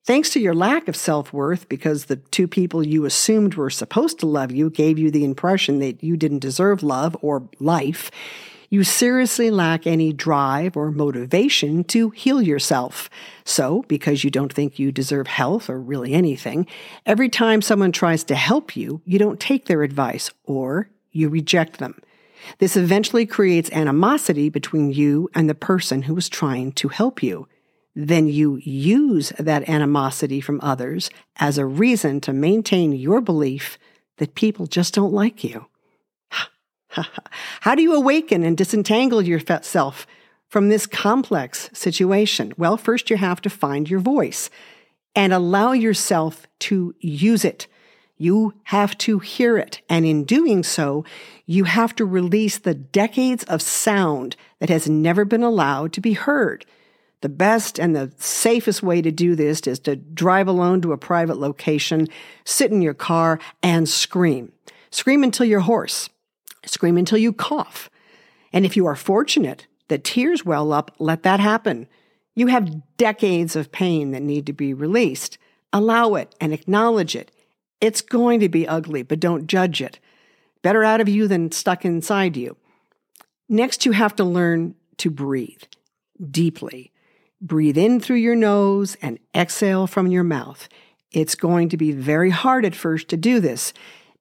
Thanks 0.04 0.30
to 0.30 0.40
your 0.40 0.54
lack 0.54 0.88
of 0.88 0.96
self 0.96 1.32
worth, 1.32 1.68
because 1.68 2.06
the 2.06 2.16
two 2.16 2.46
people 2.46 2.86
you 2.86 3.04
assumed 3.04 3.54
were 3.54 3.70
supposed 3.70 4.18
to 4.20 4.26
love 4.26 4.50
you 4.50 4.68
gave 4.68 4.98
you 4.98 5.10
the 5.10 5.24
impression 5.24 5.78
that 5.78 6.02
you 6.02 6.16
didn't 6.16 6.40
deserve 6.40 6.82
love 6.82 7.16
or 7.22 7.48
life, 7.58 8.10
you 8.72 8.84
seriously 8.84 9.50
lack 9.50 9.86
any 9.86 10.14
drive 10.14 10.78
or 10.78 10.90
motivation 10.90 11.84
to 11.84 12.08
heal 12.08 12.40
yourself. 12.40 13.10
So, 13.44 13.84
because 13.86 14.24
you 14.24 14.30
don't 14.30 14.50
think 14.50 14.78
you 14.78 14.90
deserve 14.90 15.26
health 15.26 15.68
or 15.68 15.78
really 15.78 16.14
anything, 16.14 16.66
every 17.04 17.28
time 17.28 17.60
someone 17.60 17.92
tries 17.92 18.24
to 18.24 18.34
help 18.34 18.74
you, 18.74 19.02
you 19.04 19.18
don't 19.18 19.38
take 19.38 19.66
their 19.66 19.82
advice 19.82 20.30
or 20.44 20.88
you 21.10 21.28
reject 21.28 21.80
them. 21.80 22.00
This 22.60 22.74
eventually 22.74 23.26
creates 23.26 23.70
animosity 23.72 24.48
between 24.48 24.90
you 24.90 25.28
and 25.34 25.50
the 25.50 25.54
person 25.54 26.00
who 26.00 26.16
is 26.16 26.30
trying 26.30 26.72
to 26.72 26.88
help 26.88 27.22
you. 27.22 27.46
Then 27.94 28.26
you 28.26 28.56
use 28.64 29.34
that 29.38 29.68
animosity 29.68 30.40
from 30.40 30.58
others 30.62 31.10
as 31.36 31.58
a 31.58 31.66
reason 31.66 32.22
to 32.22 32.32
maintain 32.32 32.92
your 32.92 33.20
belief 33.20 33.78
that 34.16 34.34
people 34.34 34.66
just 34.66 34.94
don't 34.94 35.12
like 35.12 35.44
you. 35.44 35.66
How 37.60 37.74
do 37.74 37.82
you 37.82 37.94
awaken 37.94 38.42
and 38.42 38.56
disentangle 38.56 39.22
yourself 39.22 40.06
from 40.48 40.68
this 40.68 40.86
complex 40.86 41.70
situation? 41.72 42.52
Well, 42.56 42.76
first 42.76 43.10
you 43.10 43.16
have 43.16 43.40
to 43.42 43.50
find 43.50 43.88
your 43.88 44.00
voice 44.00 44.50
and 45.14 45.32
allow 45.32 45.72
yourself 45.72 46.46
to 46.60 46.94
use 47.00 47.44
it. 47.44 47.66
You 48.16 48.54
have 48.64 48.96
to 48.98 49.18
hear 49.18 49.58
it. 49.58 49.80
And 49.88 50.04
in 50.06 50.24
doing 50.24 50.62
so, 50.62 51.04
you 51.46 51.64
have 51.64 51.94
to 51.96 52.04
release 52.04 52.58
the 52.58 52.74
decades 52.74 53.44
of 53.44 53.60
sound 53.60 54.36
that 54.60 54.68
has 54.68 54.88
never 54.88 55.24
been 55.24 55.42
allowed 55.42 55.92
to 55.94 56.00
be 56.00 56.12
heard. 56.12 56.64
The 57.20 57.28
best 57.28 57.78
and 57.78 57.94
the 57.94 58.12
safest 58.18 58.82
way 58.82 59.00
to 59.00 59.10
do 59.10 59.34
this 59.34 59.60
is 59.62 59.78
to 59.80 59.96
drive 59.96 60.48
alone 60.48 60.80
to 60.82 60.92
a 60.92 60.98
private 60.98 61.38
location, 61.38 62.08
sit 62.44 62.70
in 62.70 62.82
your 62.82 62.94
car, 62.94 63.38
and 63.62 63.88
scream. 63.88 64.52
Scream 64.90 65.22
until 65.22 65.46
you're 65.46 65.60
hoarse. 65.60 66.08
Scream 66.64 66.96
until 66.96 67.18
you 67.18 67.32
cough. 67.32 67.90
And 68.52 68.64
if 68.64 68.76
you 68.76 68.86
are 68.86 68.96
fortunate 68.96 69.66
that 69.88 70.04
tears 70.04 70.44
well 70.44 70.72
up, 70.72 70.94
let 70.98 71.22
that 71.22 71.40
happen. 71.40 71.88
You 72.34 72.46
have 72.46 72.96
decades 72.96 73.56
of 73.56 73.72
pain 73.72 74.12
that 74.12 74.22
need 74.22 74.46
to 74.46 74.52
be 74.52 74.72
released. 74.72 75.38
Allow 75.72 76.14
it 76.14 76.34
and 76.40 76.52
acknowledge 76.52 77.16
it. 77.16 77.30
It's 77.80 78.00
going 78.00 78.40
to 78.40 78.48
be 78.48 78.68
ugly, 78.68 79.02
but 79.02 79.20
don't 79.20 79.46
judge 79.46 79.80
it. 79.80 79.98
Better 80.62 80.84
out 80.84 81.00
of 81.00 81.08
you 81.08 81.26
than 81.26 81.50
stuck 81.50 81.84
inside 81.84 82.36
you. 82.36 82.56
Next, 83.48 83.84
you 83.84 83.92
have 83.92 84.14
to 84.16 84.24
learn 84.24 84.76
to 84.98 85.10
breathe 85.10 85.62
deeply. 86.30 86.92
Breathe 87.40 87.76
in 87.76 87.98
through 87.98 88.16
your 88.16 88.36
nose 88.36 88.96
and 89.02 89.18
exhale 89.34 89.88
from 89.88 90.06
your 90.06 90.22
mouth. 90.22 90.68
It's 91.10 91.34
going 91.34 91.68
to 91.70 91.76
be 91.76 91.92
very 91.92 92.30
hard 92.30 92.64
at 92.64 92.74
first 92.74 93.08
to 93.08 93.16
do 93.16 93.40
this 93.40 93.72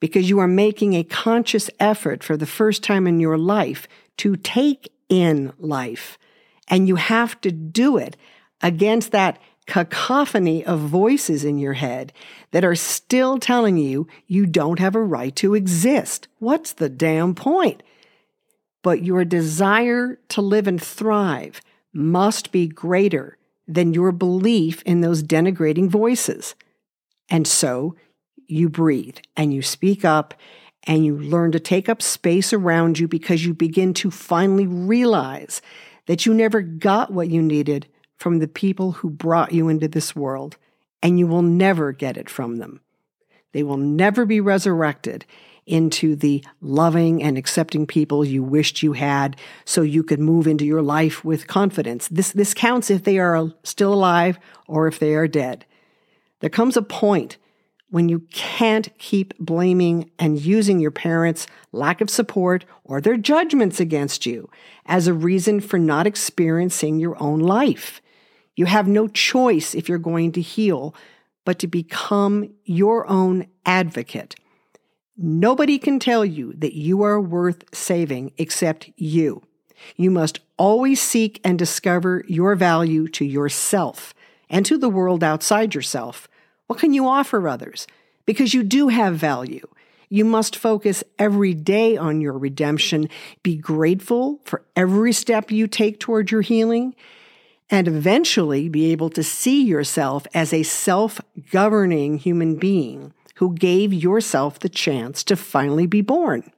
because 0.02 0.30
you 0.30 0.40
are 0.40 0.48
making 0.48 0.94
a 0.94 1.06
conscious 1.06 1.70
effort 1.80 2.22
for 2.26 2.36
the 2.36 2.46
first 2.46 2.84
time 2.84 3.08
in 3.08 3.22
your 3.22 3.38
life 3.38 3.88
to 4.18 4.36
take 4.36 4.92
in 5.08 5.54
life. 5.58 6.18
And 6.68 6.90
you 6.90 6.98
have 6.98 7.40
to 7.42 7.52
do 7.52 7.96
it 7.96 8.18
against 8.62 9.12
that 9.12 9.40
cacophony 9.68 10.66
of 10.66 10.80
voices 10.80 11.46
in 11.46 11.58
your 11.58 11.74
head 11.74 12.12
that 12.50 12.66
are 12.66 12.76
still 12.76 13.38
telling 13.38 13.78
you 13.78 14.08
you 14.28 14.46
don't 14.46 14.80
have 14.80 14.96
a 14.96 15.04
right 15.04 15.36
to 15.38 15.54
exist. 15.54 16.28
What's 16.40 16.74
the 16.74 16.90
damn 16.90 17.36
point? 17.36 17.84
But 18.82 19.04
your 19.04 19.24
desire 19.24 20.20
to 20.30 20.42
live 20.42 20.68
and 20.68 20.82
thrive 20.82 21.62
must 21.94 22.52
be 22.52 22.68
greater 22.68 23.38
than 23.68 23.94
your 23.94 24.12
belief 24.12 24.82
in 24.84 25.02
those 25.02 25.22
denigrating 25.22 25.88
voices. 25.88 26.56
And 27.30 27.48
so 27.48 27.96
you 28.52 28.70
breathe 28.70 29.18
and 29.36 29.54
you 29.54 29.62
speak 29.62 30.04
up 30.06 30.34
and 30.84 31.06
you 31.06 31.18
learn 31.18 31.52
to 31.52 31.60
take 31.60 31.88
up 31.88 32.02
space 32.02 32.54
around 32.54 33.00
you 33.00 33.08
because 33.08 33.46
you 33.46 33.54
begin 33.54 33.94
to 33.94 34.12
finally 34.12 34.68
realize 34.68 35.62
that 36.08 36.26
you 36.26 36.34
never 36.34 36.62
got 36.62 37.12
what 37.12 37.30
you 37.30 37.42
needed 37.42 37.88
from 38.18 38.40
the 38.40 38.48
people 38.48 38.94
who 38.94 39.10
brought 39.10 39.52
you 39.52 39.68
into 39.68 39.88
this 39.88 40.16
world, 40.16 40.58
and 41.02 41.18
you 41.18 41.26
will 41.26 41.42
never 41.42 41.92
get 41.92 42.18
it 42.18 42.30
from 42.30 42.58
them. 42.58 42.82
They 43.52 43.64
will 43.64 43.78
never 43.78 44.26
be 44.26 44.40
resurrected 44.40 45.26
into 45.66 46.16
the 46.16 46.44
loving 46.60 47.22
and 47.22 47.38
accepting 47.38 47.86
people 47.86 48.26
you 48.26 48.44
wished 48.44 48.84
you 48.84 48.94
had 48.94 49.36
so 49.66 49.82
you 49.82 50.04
could 50.04 50.20
move 50.20 50.48
into 50.48 50.66
your 50.66 50.82
life 50.82 51.24
with 51.24 51.48
confidence. 51.48 52.08
This, 52.08 52.32
this 52.32 52.54
counts 52.54 52.90
if 52.90 53.04
they 53.04 53.20
are 53.20 53.52
still 53.64 53.94
alive 53.94 54.40
or 54.68 54.88
if 54.88 55.00
they 55.00 55.16
are 55.16 55.28
dead. 55.28 55.66
There 56.40 56.50
comes 56.50 56.76
a 56.76 56.82
point 56.82 57.38
when 57.92 58.10
you 58.10 58.22
can't 58.32 58.98
keep 58.98 59.38
blaming 59.38 60.10
and 60.18 60.42
using 60.42 60.80
your 60.80 60.92
parents' 60.92 61.46
lack 61.72 62.02
of 62.02 62.10
support 62.10 62.66
or 62.84 63.00
their 63.00 63.18
judgments 63.18 63.80
against 63.80 64.26
you 64.26 64.50
as 64.86 65.08
a 65.08 65.14
reason 65.14 65.60
for 65.60 65.78
not 65.78 66.08
experiencing 66.08 67.00
your 67.00 67.22
own 67.22 67.40
life. 67.40 68.02
You 68.56 68.66
have 68.66 68.88
no 68.88 69.08
choice 69.08 69.76
if 69.76 69.88
you're 69.88 69.98
going 69.98 70.32
to 70.34 70.42
heal 70.42 70.96
but 71.46 71.60
to 71.60 71.68
become 71.68 72.54
your 72.64 73.08
own 73.10 73.48
advocate. 73.66 74.36
Nobody 75.18 75.78
can 75.78 76.00
tell 76.00 76.24
you 76.24 76.54
that 76.54 76.74
you 76.74 77.04
are 77.04 77.20
worth 77.20 77.76
saving 77.76 78.32
except 78.38 78.90
you. 78.96 79.44
You 79.98 80.12
must 80.12 80.40
always 80.58 81.02
seek 81.02 81.42
and 81.44 81.60
discover 81.60 82.24
your 82.28 82.56
value 82.56 83.08
to 83.10 83.26
yourself 83.26 84.14
and 84.50 84.66
to 84.66 84.78
the 84.78 84.90
world 84.90 85.24
outside 85.24 85.76
yourself 85.76 86.30
what 86.72 86.80
can 86.80 86.94
you 86.94 87.06
offer 87.06 87.50
others? 87.50 87.86
Because 88.26 88.54
you 88.54 88.64
do 88.64 88.88
have 88.88 89.18
value. 89.18 89.68
You 90.08 90.24
must 90.24 90.56
focus 90.56 91.04
every 91.20 91.54
day 91.54 91.98
on 91.98 92.22
your 92.22 92.38
redemption, 92.38 93.10
be 93.44 93.58
grateful 93.58 94.40
for 94.46 94.64
every 94.74 95.12
step 95.12 95.52
you 95.52 95.68
take 95.68 96.00
toward 96.00 96.32
your 96.32 96.40
healing, 96.40 96.96
and 97.70 97.90
eventually 97.90 98.70
be 98.70 98.90
able 98.94 99.10
to 99.10 99.22
see 99.22 99.62
yourself 99.62 100.26
as 100.34 100.54
a 100.54 100.64
self 100.64 101.20
governing 101.52 102.18
human 102.20 102.56
being 102.56 103.12
who 103.36 103.54
gave 103.54 103.92
yourself 103.92 104.60
the 104.60 104.70
chance 104.70 105.26
to 105.26 105.36
finally 105.36 105.88
be 105.88 106.00
born. 106.00 106.54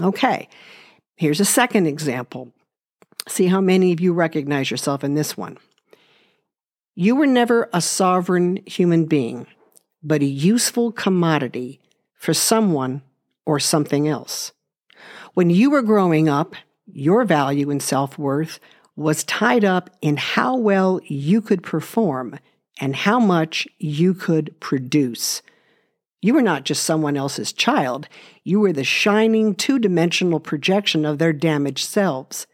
Okay, 0.00 0.48
here's 1.14 1.38
a 1.38 1.44
second 1.44 1.86
example. 1.86 2.50
See 3.28 3.46
how 3.46 3.60
many 3.60 3.92
of 3.92 4.00
you 4.00 4.12
recognize 4.12 4.72
yourself 4.72 5.04
in 5.04 5.14
this 5.14 5.36
one. 5.36 5.56
You 6.94 7.14
were 7.16 7.26
never 7.26 7.68
a 7.72 7.80
sovereign 7.80 8.58
human 8.66 9.06
being, 9.06 9.46
but 10.02 10.22
a 10.22 10.26
useful 10.26 10.92
commodity 10.92 11.80
for 12.14 12.34
someone 12.34 13.02
or 13.46 13.60
something 13.60 14.08
else. 14.08 14.52
When 15.34 15.50
you 15.50 15.70
were 15.70 15.82
growing 15.82 16.28
up, 16.28 16.54
your 16.92 17.24
value 17.24 17.70
and 17.70 17.82
self 17.82 18.18
worth 18.18 18.58
was 18.96 19.24
tied 19.24 19.64
up 19.64 19.90
in 20.02 20.16
how 20.16 20.56
well 20.56 21.00
you 21.06 21.40
could 21.40 21.62
perform 21.62 22.38
and 22.80 22.96
how 22.96 23.20
much 23.20 23.68
you 23.78 24.12
could 24.12 24.58
produce. 24.60 25.42
You 26.20 26.34
were 26.34 26.42
not 26.42 26.64
just 26.64 26.82
someone 26.82 27.16
else's 27.16 27.52
child, 27.52 28.08
you 28.42 28.60
were 28.60 28.72
the 28.72 28.84
shining 28.84 29.54
two 29.54 29.78
dimensional 29.78 30.40
projection 30.40 31.04
of 31.04 31.18
their 31.18 31.32
damaged 31.32 31.86
selves. 31.86 32.46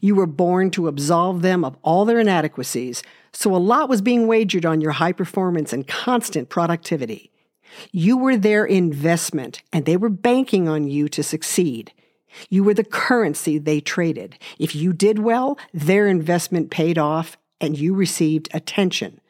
You 0.00 0.14
were 0.14 0.26
born 0.26 0.70
to 0.72 0.88
absolve 0.88 1.42
them 1.42 1.64
of 1.64 1.76
all 1.82 2.04
their 2.04 2.18
inadequacies 2.18 3.02
so 3.34 3.54
a 3.54 3.58
lot 3.58 3.88
was 3.88 4.00
being 4.00 4.26
wagered 4.26 4.64
on 4.64 4.80
your 4.80 4.92
high 4.92 5.12
performance 5.12 5.72
and 5.72 5.86
constant 5.86 6.48
productivity. 6.48 7.30
You 7.90 8.16
were 8.16 8.36
their 8.36 8.64
investment 8.64 9.62
and 9.72 9.84
they 9.84 9.96
were 9.96 10.08
banking 10.08 10.68
on 10.68 10.86
you 10.86 11.08
to 11.08 11.22
succeed. 11.22 11.92
You 12.48 12.62
were 12.64 12.74
the 12.74 12.84
currency 12.84 13.58
they 13.58 13.80
traded. 13.80 14.38
If 14.58 14.74
you 14.74 14.92
did 14.92 15.18
well, 15.18 15.58
their 15.72 16.06
investment 16.06 16.70
paid 16.70 16.96
off 16.96 17.36
and 17.60 17.76
you 17.78 17.94
received 17.94 18.48
attention. 18.54 19.20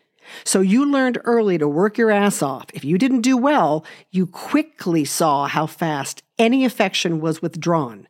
So 0.45 0.61
you 0.61 0.91
learned 0.91 1.19
early 1.25 1.59
to 1.59 1.69
work 1.69 1.99
your 1.99 2.11
ass 2.11 2.43
off. 2.43 2.67
If 2.73 2.85
you 2.85 2.99
didn't 2.99 3.21
do 3.23 3.37
well, 3.37 3.85
you 4.11 4.27
quickly 4.27 5.05
saw 5.05 5.47
how 5.47 5.67
fast 5.67 6.23
any 6.39 6.65
affection 6.65 7.21
was 7.21 7.43
withdrawn. 7.43 8.09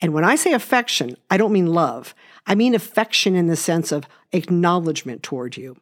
And 0.00 0.14
when 0.14 0.24
I 0.24 0.36
say 0.36 0.52
affection, 0.52 1.16
I 1.30 1.36
don't 1.36 1.52
mean 1.52 1.66
love. 1.66 2.14
I 2.46 2.54
mean 2.54 2.74
affection 2.74 3.34
in 3.34 3.46
the 3.46 3.56
sense 3.56 3.92
of 3.92 4.06
acknowledgement 4.32 5.22
toward 5.22 5.56
you. 5.56 5.76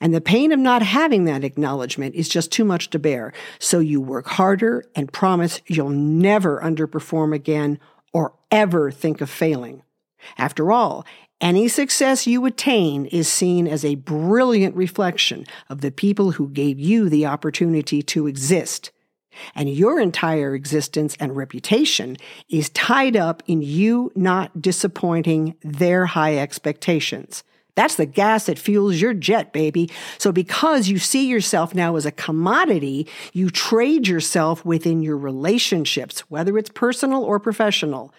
And 0.00 0.14
the 0.14 0.20
pain 0.20 0.52
of 0.52 0.58
not 0.58 0.82
having 0.82 1.24
that 1.24 1.44
acknowledgement 1.44 2.14
is 2.14 2.28
just 2.28 2.50
too 2.50 2.64
much 2.64 2.90
to 2.90 2.98
bear. 2.98 3.32
So 3.58 3.78
you 3.78 4.00
work 4.00 4.26
harder 4.26 4.84
and 4.94 5.12
promise 5.12 5.60
you'll 5.66 5.90
never 5.90 6.60
underperform 6.60 7.34
again 7.34 7.78
or 8.12 8.34
ever 8.50 8.90
think 8.90 9.20
of 9.20 9.30
failing. 9.30 9.82
After 10.36 10.72
all, 10.72 11.06
any 11.40 11.68
success 11.68 12.26
you 12.26 12.44
attain 12.44 13.06
is 13.06 13.26
seen 13.26 13.66
as 13.66 13.84
a 13.84 13.94
brilliant 13.94 14.76
reflection 14.76 15.46
of 15.70 15.80
the 15.80 15.90
people 15.90 16.32
who 16.32 16.48
gave 16.48 16.78
you 16.78 17.08
the 17.08 17.26
opportunity 17.26 18.02
to 18.02 18.26
exist. 18.26 18.90
And 19.54 19.68
your 19.68 20.00
entire 20.00 20.54
existence 20.54 21.16
and 21.20 21.36
reputation 21.36 22.16
is 22.48 22.70
tied 22.70 23.16
up 23.16 23.42
in 23.46 23.62
you 23.62 24.12
not 24.14 24.60
disappointing 24.60 25.54
their 25.62 26.06
high 26.06 26.36
expectations. 26.36 27.44
That's 27.74 27.94
the 27.94 28.06
gas 28.06 28.46
that 28.46 28.58
fuels 28.58 29.00
your 29.00 29.14
jet, 29.14 29.52
baby. 29.52 29.90
So 30.18 30.32
because 30.32 30.88
you 30.88 30.98
see 30.98 31.26
yourself 31.26 31.74
now 31.74 31.96
as 31.96 32.04
a 32.04 32.12
commodity, 32.12 33.06
you 33.32 33.48
trade 33.48 34.06
yourself 34.06 34.64
within 34.64 35.02
your 35.02 35.16
relationships, 35.16 36.20
whether 36.28 36.58
it's 36.58 36.70
personal 36.70 37.24
or 37.24 37.38
professional. 37.38 38.12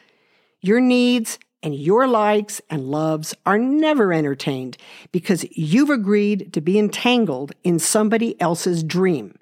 Your 0.61 0.79
needs 0.79 1.37
and 1.63 1.75
your 1.75 2.07
likes 2.07 2.61
and 2.69 2.89
loves 2.89 3.35
are 3.45 3.57
never 3.57 4.13
entertained 4.13 4.77
because 5.11 5.45
you've 5.51 5.89
agreed 5.89 6.53
to 6.53 6.61
be 6.61 6.79
entangled 6.79 7.51
in 7.63 7.77
somebody 7.77 8.39
else's 8.41 8.83
dream. 8.83 9.37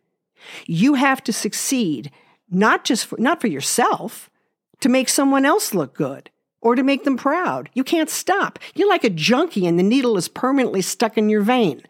You 0.65 0.95
have 0.95 1.23
to 1.23 1.33
succeed, 1.33 2.11
not 2.49 2.83
just 2.85 3.05
for, 3.07 3.17
not 3.19 3.41
for 3.41 3.47
yourself, 3.47 4.29
to 4.81 4.89
make 4.89 5.09
someone 5.09 5.45
else 5.45 5.73
look 5.73 5.93
good 5.93 6.29
or 6.61 6.75
to 6.75 6.83
make 6.83 7.03
them 7.03 7.17
proud. 7.17 7.69
You 7.73 7.83
can't 7.83 8.09
stop. 8.09 8.59
You're 8.75 8.89
like 8.89 9.03
a 9.03 9.09
junkie 9.09 9.67
and 9.67 9.77
the 9.77 9.83
needle 9.83 10.17
is 10.17 10.27
permanently 10.27 10.81
stuck 10.81 11.17
in 11.17 11.29
your 11.29 11.41
vein. 11.41 11.83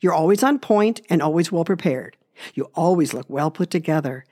You're 0.00 0.14
always 0.14 0.42
on 0.42 0.58
point 0.58 1.00
and 1.08 1.22
always 1.22 1.50
well 1.50 1.64
prepared. 1.64 2.16
You 2.54 2.70
always 2.74 3.14
look 3.14 3.26
well 3.28 3.50
put 3.50 3.70
together. 3.70 4.24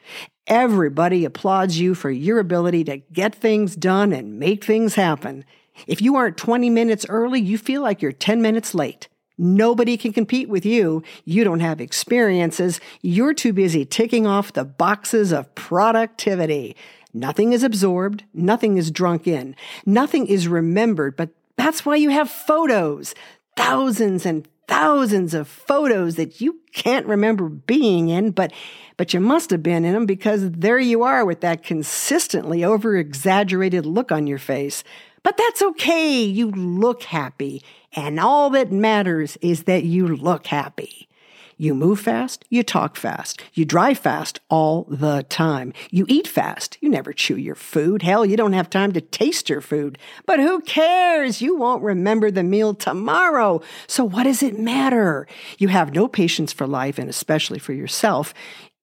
Everybody 0.47 1.25
applauds 1.25 1.79
you 1.79 1.95
for 1.95 2.11
your 2.11 2.38
ability 2.38 2.85
to 2.85 2.99
get 2.99 3.35
things 3.35 3.76
done 3.76 4.12
and 4.12 4.38
make 4.38 4.64
things 4.64 4.97
happen. 4.97 5.45
If 5.87 6.02
you 6.02 6.17
aren't 6.17 6.37
20 6.37 6.69
minutes 6.69 7.07
early, 7.09 7.41
you 7.41 7.59
feel 7.59 7.81
like 7.81 8.02
you're 8.02 8.12
10 8.12 8.43
minutes 8.43 8.75
late. 8.75 9.09
Nobody 9.43 9.97
can 9.97 10.13
compete 10.13 10.49
with 10.49 10.65
you. 10.65 11.03
You 11.25 11.43
don't 11.43 11.59
have 11.59 11.81
experiences. 11.81 12.81
You're 13.01 13.35
too 13.35 13.53
busy 13.53 13.85
ticking 13.85 14.25
off 14.25 14.53
the 14.53 14.65
boxes 14.65 15.33
of 15.33 15.53
productivity. 15.57 16.77
Nothing 17.13 17.53
is 17.53 17.65
absorbed. 17.65 18.23
Nothing 18.33 18.77
is 18.77 18.93
drunk 18.93 19.27
in. 19.27 19.57
Nothing 19.85 20.29
is 20.29 20.47
remembered, 20.47 21.17
but 21.17 21.31
that's 21.57 21.85
why 21.85 21.97
you 21.97 22.11
have 22.11 22.31
photos. 22.31 23.17
Thousands 23.57 24.25
and 24.25 24.47
thousands 24.69 25.35
of 25.35 25.49
photos 25.49 26.15
that 26.15 26.41
you 26.41 26.61
can't 26.73 27.07
remember 27.07 27.49
being 27.49 28.11
in, 28.11 28.31
but 28.31 28.53
but 28.97 29.13
you 29.13 29.19
must 29.19 29.51
have 29.51 29.63
been 29.63 29.85
in 29.85 29.95
them 29.95 30.07
because 30.07 30.53
there 30.53 30.79
you 30.79 31.03
are 31.03 31.25
with 31.25 31.41
that 31.41 31.65
consistently 31.65 32.63
over 32.63 32.97
exaggerated 32.97 33.87
look 33.87 34.13
on 34.13 34.29
your 34.29 34.39
face. 34.39 34.85
But 35.25 35.37
that's 35.37 35.63
okay. 35.63 36.23
You 36.23 36.53
look 36.53 37.03
happy. 37.03 37.63
And 37.95 38.19
all 38.19 38.51
that 38.51 38.73
matters 38.73 39.37
is 39.41 39.65
that 39.65 39.85
you 39.85 40.07
look 40.07 40.47
happy. 40.47 41.09
You 41.59 41.77
move 41.77 42.01
fast, 42.01 42.45
you 42.49 42.65
talk 42.65 42.97
fast, 42.97 43.41
you 43.55 43.65
drive 43.65 43.99
fast 43.99 44.41
all 44.49 44.85
the 44.89 45.25
time. 45.29 45.73
You 45.93 46.07
eat 46.09 46.27
fast, 46.27 46.77
you 46.81 46.89
never 46.89 47.13
chew 47.13 47.37
your 47.37 47.55
food. 47.55 48.03
Hell, 48.03 48.27
you 48.27 48.37
don't 48.37 48.55
have 48.55 48.69
time 48.69 48.93
to 48.95 49.01
taste 49.01 49.49
your 49.49 49.61
food. 49.61 49.97
But 50.27 50.41
who 50.41 50.61
cares? 50.63 51.41
You 51.41 51.57
won't 51.57 51.85
remember 51.85 52.33
the 52.33 52.43
meal 52.43 52.75
tomorrow. 52.75 53.61
So 53.87 54.03
what 54.03 54.25
does 54.25 54.43
it 54.43 54.59
matter? 54.59 55.29
You 55.59 55.69
have 55.69 55.95
no 55.95 56.09
patience 56.09 56.53
for 56.53 56.66
life 56.66 56.99
and 56.99 57.09
especially 57.09 57.61
for 57.61 57.75
yourself. 57.75 58.35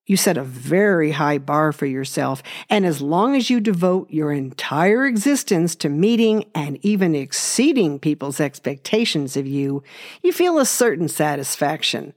You 0.09 0.17
set 0.17 0.37
a 0.37 0.43
very 0.43 1.11
high 1.11 1.37
bar 1.37 1.71
for 1.71 1.85
yourself, 1.85 2.41
and 2.67 2.83
as 2.83 2.99
long 2.99 3.35
as 3.35 3.51
you 3.51 3.59
devote 3.59 4.09
your 4.09 4.31
entire 4.31 5.05
existence 5.05 5.75
to 5.75 5.87
meeting 5.87 6.45
and 6.55 6.83
even 6.83 7.13
exceeding 7.13 7.99
people's 7.99 8.39
expectations 8.39 9.37
of 9.37 9.45
you, 9.45 9.83
you 10.23 10.33
feel 10.33 10.57
a 10.57 10.65
certain 10.65 11.09
satisfaction. 11.09 12.15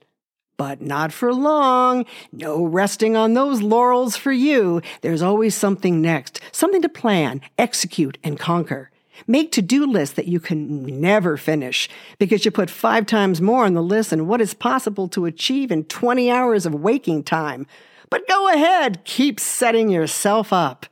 But 0.57 0.81
not 0.81 1.13
for 1.13 1.35
long. 1.35 2.07
No 2.33 2.65
resting 2.65 3.15
on 3.15 3.35
those 3.35 3.61
laurels 3.61 4.17
for 4.17 4.33
you. 4.33 4.81
There's 5.03 5.21
always 5.21 5.55
something 5.55 6.01
next, 6.01 6.41
something 6.51 6.81
to 6.81 6.89
plan, 6.89 7.43
execute, 7.59 8.17
and 8.25 8.39
conquer. 8.39 8.91
Make 9.27 9.53
to 9.53 9.63
do 9.63 9.87
lists 9.87 10.17
that 10.17 10.29
you 10.29 10.41
can 10.41 10.85
never 11.01 11.37
finish 11.37 11.89
because 12.19 12.45
you 12.45 12.51
put 12.51 12.71
five 12.71 13.07
times 13.07 13.41
more 13.41 13.65
on 13.65 13.75
the 13.75 13.83
list 13.83 14.11
than 14.11 14.27
what 14.27 14.41
is 14.41 14.55
possible 14.55 15.09
to 15.09 15.27
achieve 15.27 15.71
in 15.71 15.85
20 15.85 16.31
hours 16.31 16.67
of 16.67 16.75
waking 16.75 17.23
time. 17.25 17.67
But 18.11 18.29
go 18.29 18.49
ahead, 18.49 19.05
keep 19.05 19.41
setting 19.41 19.89
yourself 19.89 20.53
up. 20.53 20.87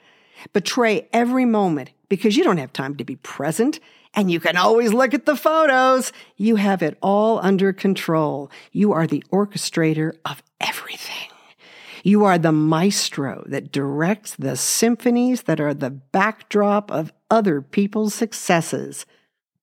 Betray 0.53 1.09
every 1.13 1.45
moment 1.45 1.91
because 2.09 2.37
you 2.37 2.45
don't 2.45 2.57
have 2.57 2.73
time 2.73 2.97
to 2.97 3.05
be 3.05 3.17
present 3.17 3.81
and 4.15 4.31
you 4.31 4.41
can 4.41 4.57
always 4.57 4.93
look 4.93 5.15
at 5.15 5.27
the 5.27 5.37
photos. 5.37 6.13
You 6.37 6.57
have 6.57 6.83
it 6.83 6.99
all 7.01 7.39
under 7.43 7.73
control. 7.73 8.51
You 8.73 8.93
are 8.93 9.07
the 9.07 9.25
orchestrator 9.31 10.15
of 10.25 10.43
everything. 10.61 11.29
You 12.03 12.25
are 12.25 12.39
the 12.39 12.53
maestro 12.53 13.45
that 13.47 13.73
directs 13.73 14.35
the 14.35 14.57
symphonies 14.57 15.43
that 15.43 15.61
are 15.61 15.75
the 15.75 15.91
backdrop 15.91 16.91
of 16.91 17.13
other 17.31 17.63
people's 17.63 18.15
successes. 18.15 19.07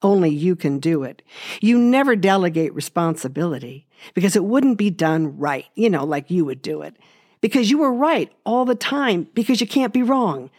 Only 0.01 0.29
you 0.29 0.55
can 0.55 0.79
do 0.79 1.03
it. 1.03 1.21
You 1.59 1.77
never 1.79 2.15
delegate 2.15 2.73
responsibility 2.73 3.87
because 4.13 4.35
it 4.35 4.45
wouldn't 4.45 4.77
be 4.77 4.89
done 4.89 5.37
right, 5.37 5.65
you 5.75 5.89
know, 5.89 6.05
like 6.05 6.29
you 6.29 6.45
would 6.45 6.61
do 6.61 6.81
it. 6.81 6.95
Because 7.41 7.69
you 7.69 7.83
are 7.83 7.93
right 7.93 8.31
all 8.45 8.65
the 8.65 8.75
time 8.75 9.27
because 9.33 9.61
you 9.61 9.67
can't 9.67 9.93
be 9.93 10.03
wrong. 10.03 10.49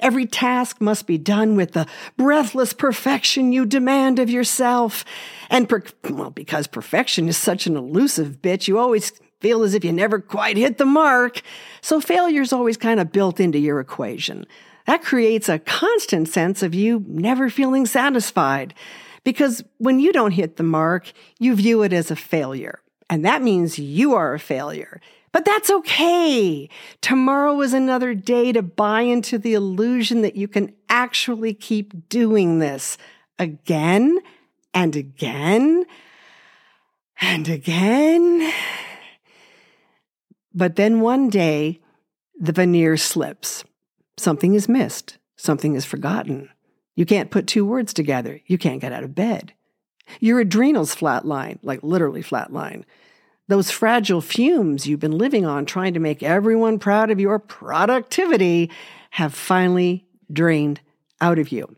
Every 0.00 0.26
task 0.26 0.80
must 0.80 1.06
be 1.06 1.18
done 1.18 1.56
with 1.56 1.72
the 1.72 1.86
breathless 2.16 2.72
perfection 2.72 3.52
you 3.52 3.64
demand 3.64 4.18
of 4.18 4.28
yourself. 4.28 5.04
And, 5.48 5.68
per- 5.68 5.84
well, 6.10 6.30
because 6.30 6.66
perfection 6.66 7.28
is 7.28 7.36
such 7.36 7.66
an 7.66 7.76
elusive 7.76 8.42
bitch, 8.42 8.66
you 8.66 8.78
always 8.78 9.12
feel 9.40 9.62
as 9.62 9.74
if 9.74 9.84
you 9.84 9.92
never 9.92 10.20
quite 10.20 10.56
hit 10.56 10.78
the 10.78 10.84
mark. 10.84 11.42
So 11.82 12.00
failure's 12.00 12.52
always 12.52 12.76
kind 12.76 12.98
of 12.98 13.12
built 13.12 13.38
into 13.38 13.58
your 13.58 13.78
equation. 13.78 14.46
That 14.86 15.02
creates 15.02 15.48
a 15.48 15.58
constant 15.58 16.28
sense 16.28 16.62
of 16.62 16.74
you 16.74 17.04
never 17.08 17.50
feeling 17.50 17.86
satisfied. 17.86 18.74
Because 19.24 19.64
when 19.78 19.98
you 19.98 20.12
don't 20.12 20.32
hit 20.32 20.56
the 20.56 20.62
mark, 20.62 21.12
you 21.38 21.56
view 21.56 21.82
it 21.82 21.92
as 21.92 22.10
a 22.10 22.16
failure. 22.16 22.80
And 23.10 23.24
that 23.24 23.42
means 23.42 23.78
you 23.78 24.14
are 24.14 24.34
a 24.34 24.38
failure. 24.38 25.00
But 25.32 25.44
that's 25.44 25.68
okay. 25.68 26.70
Tomorrow 27.02 27.60
is 27.60 27.74
another 27.74 28.14
day 28.14 28.52
to 28.52 28.62
buy 28.62 29.02
into 29.02 29.36
the 29.36 29.54
illusion 29.54 30.22
that 30.22 30.36
you 30.36 30.48
can 30.48 30.72
actually 30.88 31.52
keep 31.52 32.08
doing 32.08 32.58
this 32.58 32.96
again 33.38 34.18
and 34.72 34.96
again 34.96 35.84
and 37.20 37.48
again. 37.48 38.52
But 40.54 40.76
then 40.76 41.00
one 41.00 41.28
day, 41.28 41.80
the 42.40 42.52
veneer 42.52 42.96
slips. 42.96 43.62
Something 44.16 44.54
is 44.54 44.68
missed. 44.68 45.18
Something 45.36 45.74
is 45.74 45.84
forgotten. 45.84 46.48
You 46.94 47.04
can't 47.04 47.30
put 47.30 47.46
two 47.46 47.64
words 47.64 47.92
together. 47.92 48.40
You 48.46 48.58
can't 48.58 48.80
get 48.80 48.92
out 48.92 49.04
of 49.04 49.14
bed. 49.14 49.52
Your 50.20 50.40
adrenals 50.40 50.94
flatline, 50.94 51.58
like 51.62 51.82
literally 51.82 52.22
flatline. 52.22 52.84
Those 53.48 53.70
fragile 53.70 54.20
fumes 54.20 54.86
you've 54.86 55.00
been 55.00 55.18
living 55.18 55.44
on 55.46 55.66
trying 55.66 55.94
to 55.94 56.00
make 56.00 56.22
everyone 56.22 56.78
proud 56.78 57.10
of 57.10 57.20
your 57.20 57.38
productivity 57.38 58.70
have 59.10 59.34
finally 59.34 60.06
drained 60.32 60.80
out 61.20 61.38
of 61.38 61.52
you. 61.52 61.76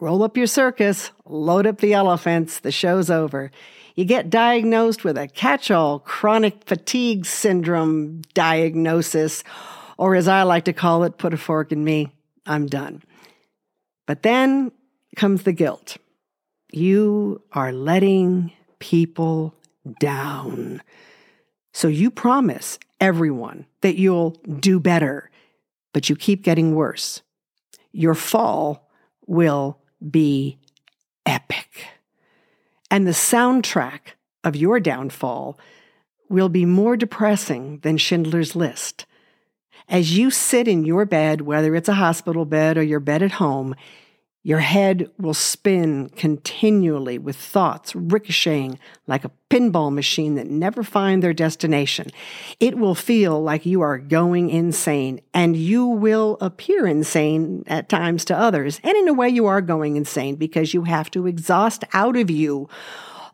Roll 0.00 0.22
up 0.22 0.36
your 0.36 0.46
circus, 0.46 1.10
load 1.24 1.66
up 1.66 1.78
the 1.78 1.94
elephants, 1.94 2.60
the 2.60 2.70
show's 2.70 3.10
over. 3.10 3.50
You 3.96 4.04
get 4.04 4.30
diagnosed 4.30 5.02
with 5.02 5.18
a 5.18 5.26
catch 5.26 5.72
all 5.72 5.98
chronic 5.98 6.62
fatigue 6.64 7.26
syndrome 7.26 8.22
diagnosis, 8.32 9.42
or 9.98 10.14
as 10.14 10.28
I 10.28 10.44
like 10.44 10.64
to 10.66 10.72
call 10.72 11.02
it, 11.02 11.18
put 11.18 11.34
a 11.34 11.36
fork 11.36 11.72
in 11.72 11.84
me, 11.84 12.12
I'm 12.46 12.66
done. 12.66 13.02
But 14.06 14.22
then 14.22 14.72
comes 15.16 15.42
the 15.42 15.52
guilt. 15.52 15.98
You 16.72 17.42
are 17.52 17.72
letting 17.72 18.52
people 18.78 19.54
down. 20.00 20.82
So 21.72 21.88
you 21.88 22.10
promise 22.10 22.78
everyone 23.00 23.66
that 23.80 23.96
you'll 23.96 24.30
do 24.60 24.80
better, 24.80 25.30
but 25.92 26.08
you 26.08 26.16
keep 26.16 26.42
getting 26.42 26.74
worse. 26.74 27.22
Your 27.92 28.14
fall 28.14 28.88
will 29.26 29.78
be 30.10 30.58
epic. 31.26 31.86
And 32.90 33.06
the 33.06 33.12
soundtrack 33.12 34.14
of 34.44 34.56
your 34.56 34.80
downfall 34.80 35.58
will 36.28 36.48
be 36.48 36.64
more 36.64 36.96
depressing 36.96 37.78
than 37.80 37.96
Schindler's 37.96 38.54
List. 38.54 39.06
As 39.88 40.16
you 40.16 40.30
sit 40.30 40.68
in 40.68 40.84
your 40.84 41.06
bed, 41.06 41.40
whether 41.40 41.74
it's 41.74 41.88
a 41.88 41.94
hospital 41.94 42.44
bed 42.44 42.76
or 42.76 42.82
your 42.82 43.00
bed 43.00 43.22
at 43.22 43.32
home, 43.32 43.74
Your 44.44 44.60
head 44.60 45.10
will 45.18 45.34
spin 45.34 46.08
continually 46.10 47.18
with 47.18 47.36
thoughts 47.36 47.94
ricocheting 47.94 48.78
like 49.06 49.24
a 49.24 49.30
pinball 49.50 49.92
machine 49.92 50.36
that 50.36 50.46
never 50.46 50.82
find 50.82 51.22
their 51.22 51.34
destination. 51.34 52.10
It 52.60 52.78
will 52.78 52.94
feel 52.94 53.42
like 53.42 53.66
you 53.66 53.82
are 53.82 53.98
going 53.98 54.48
insane 54.48 55.20
and 55.34 55.54
you 55.54 55.84
will 55.84 56.38
appear 56.40 56.86
insane 56.86 57.64
at 57.66 57.88
times 57.88 58.24
to 58.26 58.38
others. 58.38 58.80
And 58.84 58.96
in 58.96 59.08
a 59.08 59.12
way, 59.12 59.28
you 59.28 59.44
are 59.44 59.60
going 59.60 59.96
insane 59.96 60.36
because 60.36 60.72
you 60.72 60.84
have 60.84 61.10
to 61.10 61.26
exhaust 61.26 61.84
out 61.92 62.16
of 62.16 62.30
you 62.30 62.70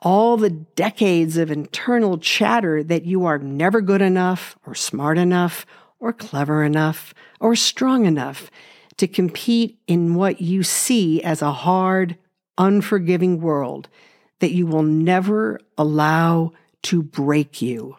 all 0.01 0.37
the 0.37 0.51
decades 0.51 1.37
of 1.37 1.51
internal 1.51 2.19
chatter 2.19 2.83
that 2.83 3.05
you 3.05 3.25
are 3.25 3.39
never 3.39 3.81
good 3.81 4.03
enough 4.03 4.57
or 4.67 4.75
smart 4.75 5.17
enough 5.17 5.65
or 6.05 6.13
clever 6.13 6.63
enough 6.63 7.15
or 7.41 7.57
strong 7.57 8.05
enough 8.05 8.51
to 8.99 9.09
compete 9.09 9.79
in 9.87 10.15
what 10.15 10.39
you 10.39 10.63
see 10.63 11.23
as 11.23 11.41
a 11.41 11.51
hard, 11.51 12.19
unforgiving 12.59 13.41
world 13.41 13.89
that 14.41 14.53
you 14.53 14.67
will 14.67 14.83
never 14.83 15.59
allow 15.79 16.53
to 16.83 17.03
break 17.03 17.63
you. 17.63 17.97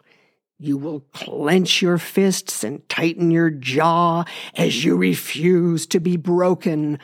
You 0.60 0.78
will 0.78 1.00
clench 1.12 1.82
your 1.82 1.98
fists 1.98 2.62
and 2.62 2.88
tighten 2.88 3.32
your 3.32 3.50
jaw 3.50 4.22
as 4.54 4.84
you 4.84 4.96
refuse 4.96 5.84
to 5.88 5.98
be 5.98 6.16
broken. 6.16 7.00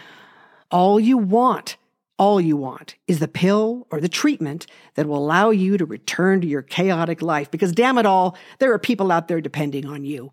All 0.70 1.00
you 1.00 1.18
want, 1.18 1.76
all 2.16 2.40
you 2.40 2.56
want, 2.56 2.94
is 3.08 3.18
the 3.18 3.26
pill 3.26 3.88
or 3.90 4.00
the 4.00 4.08
treatment 4.08 4.66
that 4.94 5.08
will 5.08 5.18
allow 5.18 5.50
you 5.50 5.76
to 5.78 5.84
return 5.84 6.40
to 6.42 6.46
your 6.46 6.62
chaotic 6.62 7.22
life 7.22 7.50
because, 7.50 7.72
damn 7.72 7.98
it 7.98 8.06
all, 8.06 8.36
there 8.60 8.72
are 8.72 8.78
people 8.78 9.10
out 9.10 9.26
there 9.26 9.40
depending 9.40 9.84
on 9.84 10.04
you. 10.04 10.32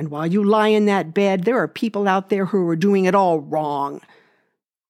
And 0.00 0.10
while 0.10 0.26
you 0.26 0.42
lie 0.42 0.68
in 0.68 0.86
that 0.86 1.12
bed, 1.12 1.44
there 1.44 1.58
are 1.58 1.68
people 1.68 2.08
out 2.08 2.30
there 2.30 2.46
who 2.46 2.66
are 2.70 2.74
doing 2.74 3.04
it 3.04 3.14
all 3.14 3.38
wrong. 3.38 4.00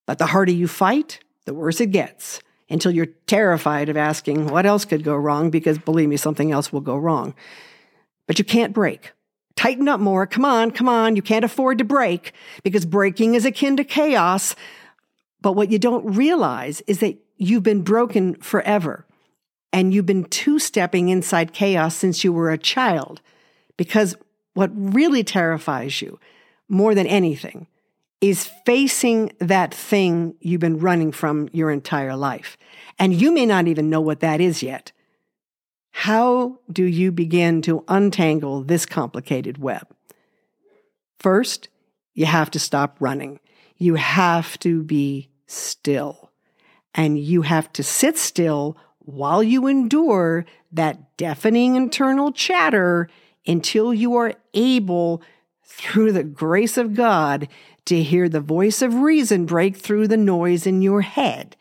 But 0.05 0.19
the 0.19 0.27
harder 0.27 0.53
you 0.53 0.69
fight, 0.69 1.19
the 1.43 1.53
worse 1.53 1.81
it 1.81 1.91
gets 1.91 2.39
until 2.69 2.93
you're 2.93 3.07
terrified 3.27 3.89
of 3.89 3.97
asking 3.97 4.47
what 4.47 4.65
else 4.65 4.85
could 4.85 5.03
go 5.03 5.17
wrong 5.17 5.49
because 5.49 5.77
believe 5.77 6.07
me, 6.07 6.15
something 6.15 6.53
else 6.53 6.71
will 6.71 6.79
go 6.79 6.95
wrong. 6.95 7.35
But 8.25 8.39
you 8.39 8.45
can't 8.45 8.71
break. 8.71 9.11
Tighten 9.57 9.89
up 9.89 9.99
more. 9.99 10.25
Come 10.25 10.45
on, 10.45 10.71
come 10.71 10.87
on. 10.87 11.17
You 11.17 11.21
can't 11.21 11.43
afford 11.43 11.79
to 11.79 11.83
break 11.83 12.31
because 12.63 12.85
breaking 12.85 13.35
is 13.35 13.43
akin 13.43 13.75
to 13.75 13.83
chaos. 13.83 14.55
But 15.41 15.57
what 15.57 15.71
you 15.71 15.77
don't 15.77 16.05
realize 16.15 16.79
is 16.87 16.99
that 16.99 17.17
you've 17.35 17.63
been 17.63 17.81
broken 17.81 18.35
forever 18.35 19.05
and 19.73 19.93
you've 19.93 20.05
been 20.05 20.23
two 20.23 20.57
stepping 20.57 21.09
inside 21.09 21.51
chaos 21.51 21.97
since 21.97 22.23
you 22.23 22.31
were 22.31 22.49
a 22.49 22.57
child 22.57 23.19
because 23.75 24.15
what 24.53 24.71
really 24.73 25.23
terrifies 25.23 26.01
you 26.01 26.19
more 26.67 26.95
than 26.95 27.07
anything 27.07 27.67
is 28.21 28.49
facing 28.65 29.31
that 29.39 29.73
thing 29.73 30.35
you've 30.39 30.61
been 30.61 30.79
running 30.79 31.11
from 31.11 31.49
your 31.51 31.71
entire 31.71 32.15
life. 32.15 32.57
And 32.99 33.19
you 33.19 33.31
may 33.31 33.45
not 33.47 33.67
even 33.67 33.89
know 33.89 34.01
what 34.01 34.19
that 34.19 34.39
is 34.39 34.61
yet. 34.61 34.91
How 35.89 36.59
do 36.71 36.83
you 36.83 37.11
begin 37.11 37.61
to 37.63 37.83
untangle 37.87 38.63
this 38.63 38.85
complicated 38.85 39.57
web? 39.57 39.87
First, 41.19 41.69
you 42.13 42.25
have 42.25 42.51
to 42.51 42.59
stop 42.59 42.97
running. 42.99 43.39
You 43.77 43.95
have 43.95 44.57
to 44.59 44.83
be 44.83 45.29
still. 45.47 46.31
And 46.93 47.17
you 47.17 47.41
have 47.41 47.71
to 47.73 47.83
sit 47.83 48.17
still 48.17 48.77
while 48.99 49.41
you 49.41 49.67
endure 49.67 50.45
that 50.71 51.17
deafening 51.17 51.75
internal 51.75 52.31
chatter 52.31 53.09
until 53.45 53.93
you 53.93 54.15
are 54.15 54.33
able, 54.53 55.21
through 55.63 56.11
the 56.11 56.23
grace 56.23 56.77
of 56.77 56.93
God, 56.93 57.47
to 57.85 58.03
hear 58.03 58.29
the 58.29 58.41
voice 58.41 58.81
of 58.81 58.95
reason 58.95 59.45
break 59.45 59.75
through 59.75 60.07
the 60.07 60.17
noise 60.17 60.67
in 60.67 60.81
your 60.81 61.01
head. 61.01 61.55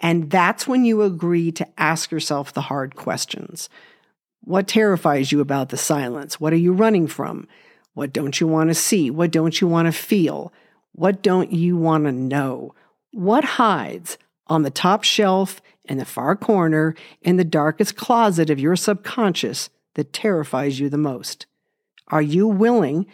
And 0.00 0.30
that's 0.30 0.66
when 0.66 0.84
you 0.84 1.02
agree 1.02 1.52
to 1.52 1.68
ask 1.78 2.10
yourself 2.10 2.52
the 2.52 2.62
hard 2.62 2.96
questions. 2.96 3.68
What 4.40 4.68
terrifies 4.68 5.32
you 5.32 5.40
about 5.40 5.70
the 5.70 5.76
silence? 5.76 6.40
What 6.40 6.52
are 6.52 6.56
you 6.56 6.72
running 6.72 7.06
from? 7.06 7.48
What 7.94 8.12
don't 8.12 8.40
you 8.40 8.46
want 8.46 8.70
to 8.70 8.74
see? 8.74 9.10
What 9.10 9.30
don't 9.30 9.60
you 9.60 9.66
want 9.66 9.86
to 9.86 9.92
feel? 9.92 10.52
What 10.92 11.22
don't 11.22 11.52
you 11.52 11.76
want 11.76 12.04
to 12.04 12.12
know? 12.12 12.74
What 13.12 13.44
hides 13.44 14.18
on 14.46 14.62
the 14.62 14.70
top 14.70 15.02
shelf 15.02 15.62
in 15.84 15.98
the 15.98 16.04
far 16.04 16.36
corner 16.36 16.94
in 17.22 17.36
the 17.36 17.44
darkest 17.44 17.96
closet 17.96 18.50
of 18.50 18.60
your 18.60 18.76
subconscious 18.76 19.70
that 19.96 20.12
terrifies 20.12 20.80
you 20.80 20.88
the 20.88 20.96
most? 20.96 21.46
Are 22.08 22.22
you 22.22 22.46
willing 22.46 23.06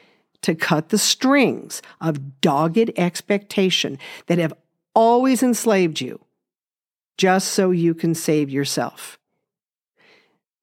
to 0.42 0.54
cut 0.54 0.90
the 0.90 0.98
strings 0.98 1.80
of 2.00 2.40
dogged 2.40 2.90
expectation 2.96 3.98
that 4.26 4.38
have 4.38 4.52
always 4.94 5.42
enslaved 5.42 6.00
you 6.00 6.20
just 7.16 7.48
so 7.48 7.70
you 7.70 7.94
can 7.94 8.14
save 8.14 8.50
yourself? 8.50 9.18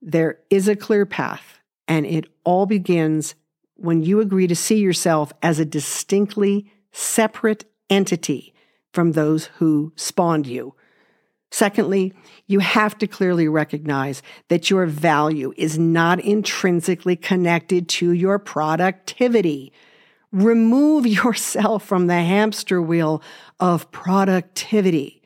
There 0.02 0.40
is 0.50 0.68
a 0.68 0.76
clear 0.76 1.06
path, 1.06 1.60
and 1.88 2.06
it 2.06 2.28
all 2.44 2.66
begins 2.66 3.36
when 3.76 4.04
you 4.04 4.20
agree 4.20 4.48
to 4.48 4.56
see 4.56 4.80
yourself 4.80 5.34
as 5.42 5.60
a 5.60 5.66
distinctly 5.66 6.72
separate 6.92 7.66
entity 7.90 8.54
from 8.94 9.14
those 9.14 9.46
who 9.58 9.94
spawned 9.96 10.48
you. 10.48 10.76
Secondly, 11.52 12.14
you 12.48 12.60
have 12.60 12.98
to 13.00 13.08
clearly 13.08 13.48
recognize 13.48 14.22
that 14.50 14.70
your 14.70 14.86
value 14.86 15.54
is 15.58 15.80
not 15.80 16.20
intrinsically 16.20 17.16
connected 17.16 17.90
to 17.90 18.12
your 18.12 18.38
productivity. 18.38 19.72
Remove 20.32 21.08
yourself 21.26 21.84
from 21.84 22.08
the 22.08 22.22
hamster 22.22 22.82
wheel 22.82 23.22
of 23.60 23.92
productivity. 23.92 25.20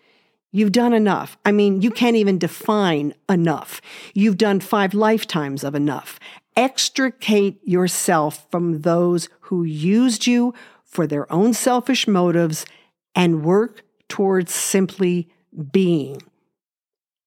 You've 0.52 0.72
done 0.72 0.94
enough. 0.94 1.36
I 1.46 1.52
mean, 1.52 1.82
you 1.82 1.90
can't 1.90 2.16
even 2.16 2.38
define 2.38 3.16
enough. 3.28 3.82
You've 4.14 4.38
done 4.38 4.60
five 4.60 4.94
lifetimes 4.94 5.64
of 5.64 5.74
enough. 5.74 6.20
Extricate 6.56 7.60
yourself 7.68 8.46
from 8.52 8.82
those 8.82 9.30
who 9.42 9.64
used 9.64 10.28
you 10.28 10.54
for 10.86 11.08
their 11.08 11.32
own 11.34 11.54
selfish 11.54 12.08
motives 12.08 12.68
and 13.16 13.44
work 13.44 13.84
towards 14.08 14.54
simply 14.54 15.28
being. 15.72 16.22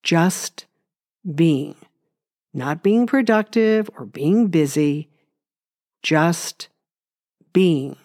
Just 0.03 0.67
being. 1.35 1.77
Not 2.55 2.83
being 2.83 3.07
productive 3.07 3.91
or 3.97 4.07
being 4.07 4.49
busy, 4.49 5.11
just 6.03 6.69
being. 7.53 7.97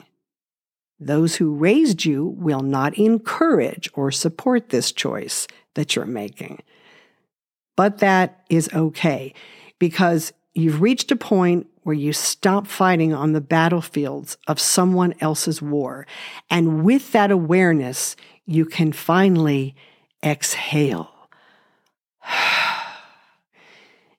Those 1.00 1.38
who 1.38 1.56
raised 1.56 2.06
you 2.06 2.26
will 2.38 2.62
not 2.62 2.98
encourage 2.98 3.90
or 3.94 4.12
support 4.12 4.70
this 4.70 4.92
choice 4.92 5.48
that 5.76 5.96
you're 5.96 6.06
making. 6.06 6.62
But 7.78 8.00
that 8.00 8.44
is 8.50 8.70
okay 8.74 9.34
because 9.80 10.34
you've 10.54 10.82
reached 10.82 11.12
a 11.12 11.16
point 11.16 11.68
where 11.84 11.96
you 11.96 12.14
stop 12.14 12.68
fighting 12.68 13.14
on 13.14 13.34
the 13.34 13.42
battlefields 13.42 14.38
of 14.48 14.60
someone 14.60 15.16
else's 15.20 15.62
war. 15.62 16.06
And 16.50 16.84
with 16.84 17.12
that 17.14 17.32
awareness, 17.32 18.16
you 18.46 18.66
can 18.66 18.92
finally 18.92 19.76
exhale. 20.24 21.12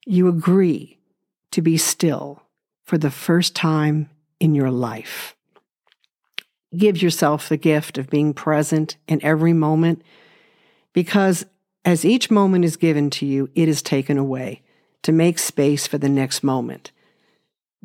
you 0.06 0.28
agree 0.28 0.98
to 1.50 1.62
be 1.62 1.76
still 1.76 2.42
for 2.84 2.98
the 2.98 3.10
first 3.10 3.54
time 3.54 4.10
in 4.40 4.54
your 4.54 4.70
life. 4.70 5.36
Give 6.76 7.00
yourself 7.00 7.48
the 7.48 7.56
gift 7.56 7.98
of 7.98 8.10
being 8.10 8.34
present 8.34 8.96
in 9.06 9.22
every 9.22 9.52
moment 9.52 10.02
because 10.92 11.44
as 11.84 12.04
each 12.04 12.30
moment 12.30 12.64
is 12.64 12.76
given 12.76 13.10
to 13.10 13.26
you, 13.26 13.50
it 13.54 13.68
is 13.68 13.82
taken 13.82 14.18
away 14.18 14.62
to 15.02 15.12
make 15.12 15.38
space 15.38 15.86
for 15.86 15.98
the 15.98 16.08
next 16.08 16.42
moment. 16.42 16.92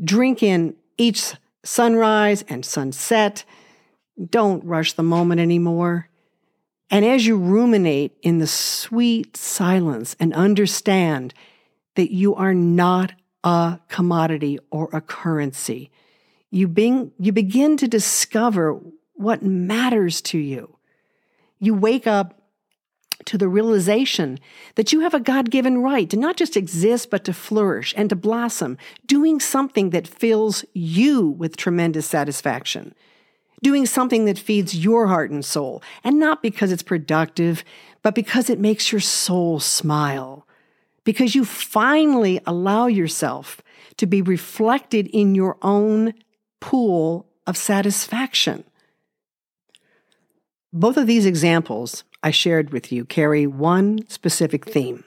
Drink 0.04 0.44
in 0.44 0.76
each 0.98 1.34
sunrise 1.64 2.44
and 2.48 2.66
sunset. 2.66 3.44
Don't 4.30 4.64
rush 4.64 4.94
the 4.94 5.04
moment 5.04 5.42
anymore. 5.42 6.10
And 6.90 7.04
as 7.04 7.26
you 7.28 7.38
ruminate 7.38 8.18
in 8.22 8.40
the 8.40 8.48
sweet 8.48 9.36
silence 9.36 10.16
and 10.20 10.34
understand 10.34 11.34
that 11.96 12.12
you 12.12 12.36
are 12.36 12.54
not 12.54 13.14
a 13.44 13.80
commodity 13.90 14.60
or 14.72 14.90
a 14.94 15.02
currency, 15.02 15.92
you, 16.50 16.68
being, 16.68 17.12
you 17.20 17.32
begin 17.34 17.76
to 17.78 17.88
discover 17.88 18.80
what 19.16 19.44
matters 19.44 20.22
to 20.22 20.38
you. 20.38 20.78
You 21.60 21.74
wake 21.74 22.08
up 22.08 22.42
to 23.26 23.38
the 23.38 23.50
realization 23.50 24.40
that 24.76 24.94
you 24.94 25.02
have 25.02 25.14
a 25.14 25.20
God 25.20 25.50
given 25.50 25.80
right 25.80 26.10
to 26.10 26.16
not 26.16 26.38
just 26.38 26.56
exist, 26.56 27.10
but 27.10 27.26
to 27.26 27.34
flourish 27.34 27.94
and 27.98 28.10
to 28.10 28.16
blossom, 28.16 28.78
doing 29.06 29.40
something 29.40 29.90
that 29.90 30.08
fills 30.08 30.64
you 30.74 31.28
with 31.28 31.58
tremendous 31.58 32.06
satisfaction 32.06 32.94
doing 33.64 33.86
something 33.86 34.26
that 34.26 34.38
feeds 34.38 34.76
your 34.76 35.08
heart 35.08 35.32
and 35.32 35.44
soul, 35.44 35.82
and 36.04 36.20
not 36.20 36.44
because 36.44 36.72
it's 36.72 36.84
productive, 36.84 37.64
but 38.04 38.16
because 38.16 38.50
it 38.50 38.60
makes 38.60 38.92
your 38.92 39.02
soul 39.02 39.60
smile. 39.60 40.46
Because 41.04 41.36
you 41.36 41.46
finally 41.46 42.40
allow 42.46 42.88
yourself 42.88 43.62
to 43.98 44.06
be 44.06 44.22
reflected 44.22 45.08
in 45.08 45.36
your 45.36 45.58
own 45.62 46.14
pool 46.60 47.26
of 47.46 47.58
satisfaction. 47.58 48.64
Both 50.74 50.98
of 50.98 51.08
these 51.08 51.26
examples 51.26 52.04
I 52.22 52.32
shared 52.32 52.72
with 52.72 52.92
you 52.92 53.06
carry 53.06 53.48
one 53.48 54.08
specific 54.08 54.66
theme, 54.66 55.04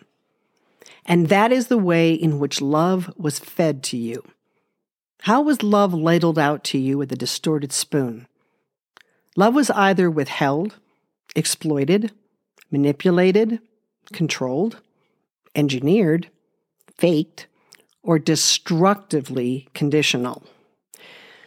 and 1.05 1.29
that 1.29 1.53
is 1.53 1.67
the 1.67 1.79
way 1.79 2.13
in 2.13 2.39
which 2.39 2.61
love 2.61 3.13
was 3.17 3.39
fed 3.39 3.83
to 3.85 3.97
you. 3.97 4.25
How 5.23 5.43
was 5.43 5.63
love 5.63 5.93
ladled 5.93 6.39
out 6.39 6.65
to 6.65 6.79
you 6.79 6.97
with 6.97 7.13
a 7.13 7.17
distorted 7.17 7.73
spoon? 7.73 8.27
Love 9.41 9.55
was 9.55 9.71
either 9.71 10.11
withheld, 10.11 10.77
exploited, 11.35 12.13
manipulated, 12.71 13.59
controlled, 14.13 14.83
engineered, 15.55 16.29
faked, 16.99 17.47
or 18.03 18.19
destructively 18.19 19.67
conditional. 19.73 20.43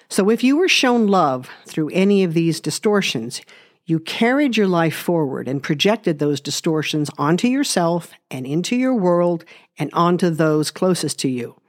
So, 0.10 0.32
if 0.32 0.44
you 0.44 0.58
were 0.58 0.68
shown 0.68 1.06
love 1.06 1.52
through 1.68 1.92
any 1.94 2.24
of 2.24 2.34
these 2.34 2.60
distortions, 2.60 3.42
you 3.86 4.00
carried 4.00 4.58
your 4.58 4.68
life 4.68 4.96
forward 4.96 5.48
and 5.48 5.62
projected 5.62 6.18
those 6.18 6.42
distortions 6.42 7.12
onto 7.20 7.48
yourself 7.48 8.12
and 8.32 8.48
into 8.48 8.76
your 8.76 8.96
world 8.96 9.46
and 9.78 9.92
onto 9.94 10.32
those 10.32 10.72
closest 10.72 11.20
to 11.20 11.30
you. 11.30 11.62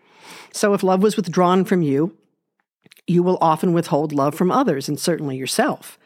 So, 0.54 0.72
if 0.72 0.82
love 0.82 1.02
was 1.02 1.18
withdrawn 1.18 1.66
from 1.66 1.82
you, 1.82 2.16
you 3.06 3.22
will 3.22 3.36
often 3.42 3.74
withhold 3.74 4.14
love 4.14 4.34
from 4.34 4.50
others 4.50 4.88
and 4.88 4.98
certainly 4.98 5.36
yourself. 5.36 5.98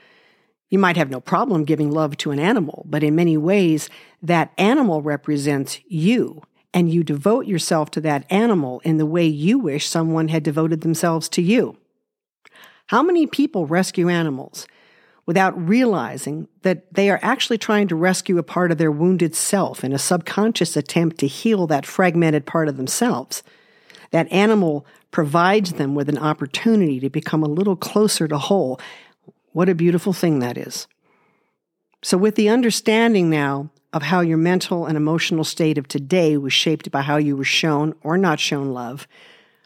You 0.70 0.78
might 0.78 0.96
have 0.96 1.10
no 1.10 1.20
problem 1.20 1.64
giving 1.64 1.90
love 1.90 2.16
to 2.18 2.30
an 2.30 2.38
animal, 2.38 2.84
but 2.88 3.02
in 3.02 3.14
many 3.14 3.36
ways, 3.36 3.88
that 4.22 4.52
animal 4.58 5.00
represents 5.00 5.80
you, 5.86 6.42
and 6.74 6.90
you 6.92 7.02
devote 7.02 7.46
yourself 7.46 7.90
to 7.92 8.00
that 8.02 8.26
animal 8.30 8.80
in 8.84 8.98
the 8.98 9.06
way 9.06 9.26
you 9.26 9.58
wish 9.58 9.86
someone 9.86 10.28
had 10.28 10.42
devoted 10.42 10.82
themselves 10.82 11.28
to 11.30 11.42
you. 11.42 11.76
How 12.88 13.02
many 13.02 13.26
people 13.26 13.66
rescue 13.66 14.08
animals 14.08 14.66
without 15.24 15.68
realizing 15.68 16.48
that 16.62 16.92
they 16.92 17.10
are 17.10 17.20
actually 17.22 17.58
trying 17.58 17.88
to 17.88 17.96
rescue 17.96 18.38
a 18.38 18.42
part 18.42 18.70
of 18.70 18.78
their 18.78 18.92
wounded 18.92 19.34
self 19.34 19.84
in 19.84 19.92
a 19.92 19.98
subconscious 19.98 20.76
attempt 20.76 21.18
to 21.18 21.26
heal 21.26 21.66
that 21.66 21.86
fragmented 21.86 22.46
part 22.46 22.68
of 22.68 22.76
themselves? 22.76 23.42
That 24.10 24.30
animal 24.32 24.86
provides 25.10 25.74
them 25.74 25.94
with 25.94 26.08
an 26.08 26.18
opportunity 26.18 27.00
to 27.00 27.10
become 27.10 27.42
a 27.42 27.48
little 27.48 27.76
closer 27.76 28.26
to 28.28 28.38
whole. 28.38 28.80
What 29.58 29.68
a 29.68 29.74
beautiful 29.74 30.12
thing 30.12 30.38
that 30.38 30.56
is. 30.56 30.86
So, 32.04 32.16
with 32.16 32.36
the 32.36 32.48
understanding 32.48 33.28
now 33.28 33.70
of 33.92 34.04
how 34.04 34.20
your 34.20 34.36
mental 34.36 34.86
and 34.86 34.96
emotional 34.96 35.42
state 35.42 35.78
of 35.78 35.88
today 35.88 36.36
was 36.36 36.52
shaped 36.52 36.92
by 36.92 37.02
how 37.02 37.16
you 37.16 37.36
were 37.36 37.42
shown 37.42 37.96
or 38.04 38.16
not 38.16 38.38
shown 38.38 38.72
love, 38.72 39.08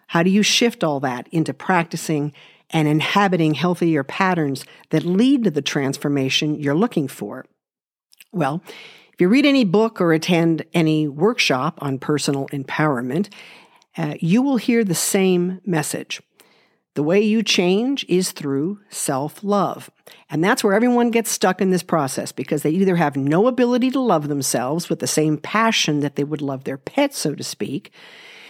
how 0.07 0.23
do 0.23 0.31
you 0.31 0.43
shift 0.43 0.83
all 0.83 0.99
that 1.01 1.29
into 1.31 1.53
practicing 1.53 2.33
and 2.71 2.89
inhabiting 2.89 3.53
healthier 3.53 4.03
patterns 4.03 4.65
that 4.89 5.05
lead 5.05 5.45
to 5.45 5.51
the 5.51 5.61
transformation 5.61 6.59
you're 6.59 6.75
looking 6.75 7.07
for? 7.07 7.45
Well, 8.33 8.63
if 9.13 9.21
you 9.21 9.29
read 9.29 9.45
any 9.45 9.67
book 9.67 10.01
or 10.01 10.15
attend 10.15 10.65
any 10.73 11.07
workshop 11.07 11.79
on 11.83 11.99
personal 11.99 12.47
empowerment, 12.49 13.31
uh, 13.99 14.15
you 14.21 14.41
will 14.41 14.57
hear 14.57 14.85
the 14.85 14.95
same 14.95 15.61
message. 15.67 16.23
The 16.95 17.03
way 17.03 17.21
you 17.21 17.43
change 17.43 18.05
is 18.09 18.33
through 18.33 18.81
self 18.91 19.43
love. 19.43 19.91
And 20.29 20.45
that's 20.45 20.63
where 20.63 20.75
everyone 20.75 21.11
gets 21.11 21.31
stuck 21.31 21.61
in 21.63 21.71
this 21.71 21.83
process 21.83 22.33
because 22.33 22.63
they 22.63 22.71
either 22.71 22.97
have 22.97 23.17
no 23.17 23.47
ability 23.47 23.91
to 23.93 24.01
love 24.01 24.29
themselves 24.29 24.91
with 24.91 24.99
the 24.99 25.07
same 25.07 25.39
passion 25.39 26.01
that 26.01 26.17
they 26.17 26.25
would 26.25 26.43
love 26.43 26.65
their 26.65 26.77
pet, 26.77 27.15
so 27.15 27.35
to 27.35 27.43
speak, 27.43 27.93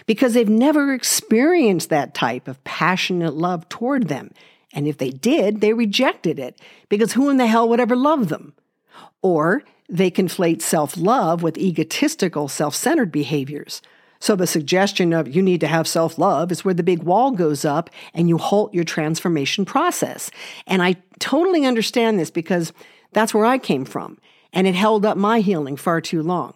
because 0.06 0.34
they've 0.34 0.48
never 0.48 0.92
experienced 0.92 1.88
that 1.90 2.14
type 2.14 2.48
of 2.48 2.62
passionate 2.64 3.34
love 3.34 3.68
toward 3.68 4.08
them. 4.08 4.32
And 4.72 4.88
if 4.88 4.98
they 4.98 5.10
did, 5.10 5.60
they 5.60 5.72
rejected 5.72 6.38
it 6.38 6.60
because 6.88 7.12
who 7.12 7.28
in 7.30 7.36
the 7.36 7.46
hell 7.46 7.68
would 7.68 7.80
ever 7.80 7.96
love 7.96 8.28
them? 8.28 8.54
Or 9.20 9.62
they 9.88 10.10
conflate 10.10 10.62
self 10.62 10.96
love 10.96 11.42
with 11.42 11.58
egotistical, 11.58 12.48
self 12.48 12.74
centered 12.74 13.12
behaviors. 13.12 13.82
So 14.22 14.36
the 14.36 14.46
suggestion 14.46 15.12
of 15.12 15.34
you 15.34 15.42
need 15.42 15.60
to 15.62 15.66
have 15.66 15.88
self 15.88 16.16
love 16.16 16.52
is 16.52 16.64
where 16.64 16.72
the 16.72 16.84
big 16.84 17.02
wall 17.02 17.32
goes 17.32 17.64
up 17.64 17.90
and 18.14 18.28
you 18.28 18.38
halt 18.38 18.72
your 18.72 18.84
transformation 18.84 19.64
process. 19.64 20.30
And 20.64 20.80
I 20.80 20.94
totally 21.18 21.66
understand 21.66 22.20
this 22.20 22.30
because 22.30 22.72
that's 23.10 23.34
where 23.34 23.44
I 23.44 23.58
came 23.58 23.84
from. 23.84 24.18
And 24.52 24.68
it 24.68 24.76
held 24.76 25.04
up 25.04 25.16
my 25.16 25.40
healing 25.40 25.76
far 25.76 26.00
too 26.00 26.22
long. 26.22 26.54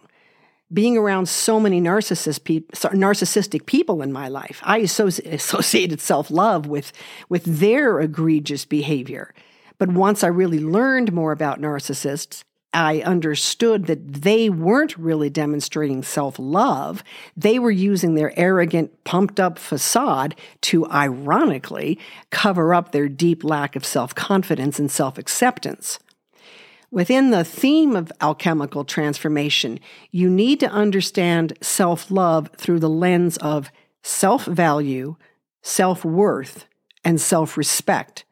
Being 0.71 0.95
around 0.95 1.27
so 1.27 1.59
many 1.59 1.81
narcissist 1.81 2.45
pe- 2.45 2.89
narcissistic 2.95 3.65
people 3.65 4.01
in 4.01 4.13
my 4.13 4.29
life, 4.29 4.61
I 4.63 4.77
associated 4.87 5.99
self 5.99 6.31
love 6.31 6.67
with, 6.67 6.93
with 7.27 7.43
their 7.43 7.99
egregious 7.99 8.63
behavior. 8.63 9.33
But 9.77 9.89
once 9.89 10.23
I 10.23 10.27
really 10.27 10.61
learned 10.61 11.11
more 11.11 11.33
about 11.33 11.59
narcissists, 11.59 12.45
I 12.73 13.01
understood 13.01 13.85
that 13.85 14.21
they 14.21 14.49
weren't 14.49 14.97
really 14.97 15.29
demonstrating 15.29 16.03
self 16.03 16.37
love. 16.37 17.03
They 17.35 17.59
were 17.59 17.71
using 17.71 18.15
their 18.15 18.37
arrogant, 18.37 19.03
pumped 19.03 19.39
up 19.39 19.57
facade 19.57 20.35
to 20.61 20.85
ironically 20.87 21.97
cover 22.29 22.73
up 22.73 22.91
their 22.91 23.07
deep 23.07 23.43
lack 23.43 23.75
of 23.75 23.85
self 23.85 24.13
confidence 24.13 24.79
and 24.79 24.91
self 24.91 25.17
acceptance. 25.17 25.99
Within 26.91 27.31
the 27.31 27.43
theme 27.43 27.95
of 27.95 28.11
alchemical 28.21 28.85
transformation, 28.85 29.79
you 30.11 30.29
need 30.29 30.59
to 30.61 30.69
understand 30.69 31.57
self 31.61 32.11
love 32.11 32.49
through 32.57 32.79
the 32.79 32.89
lens 32.89 33.37
of 33.37 33.71
self 34.03 34.45
value, 34.45 35.15
self 35.61 36.05
worth, 36.05 36.65
and 37.03 37.19
self 37.19 37.57
respect. 37.57 38.23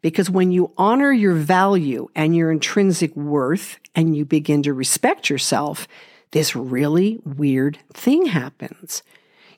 Because 0.00 0.30
when 0.30 0.52
you 0.52 0.72
honor 0.76 1.12
your 1.12 1.34
value 1.34 2.08
and 2.14 2.36
your 2.36 2.50
intrinsic 2.52 3.14
worth 3.16 3.78
and 3.94 4.16
you 4.16 4.24
begin 4.24 4.62
to 4.62 4.72
respect 4.72 5.28
yourself, 5.28 5.88
this 6.30 6.54
really 6.54 7.18
weird 7.24 7.78
thing 7.92 8.26
happens. 8.26 9.02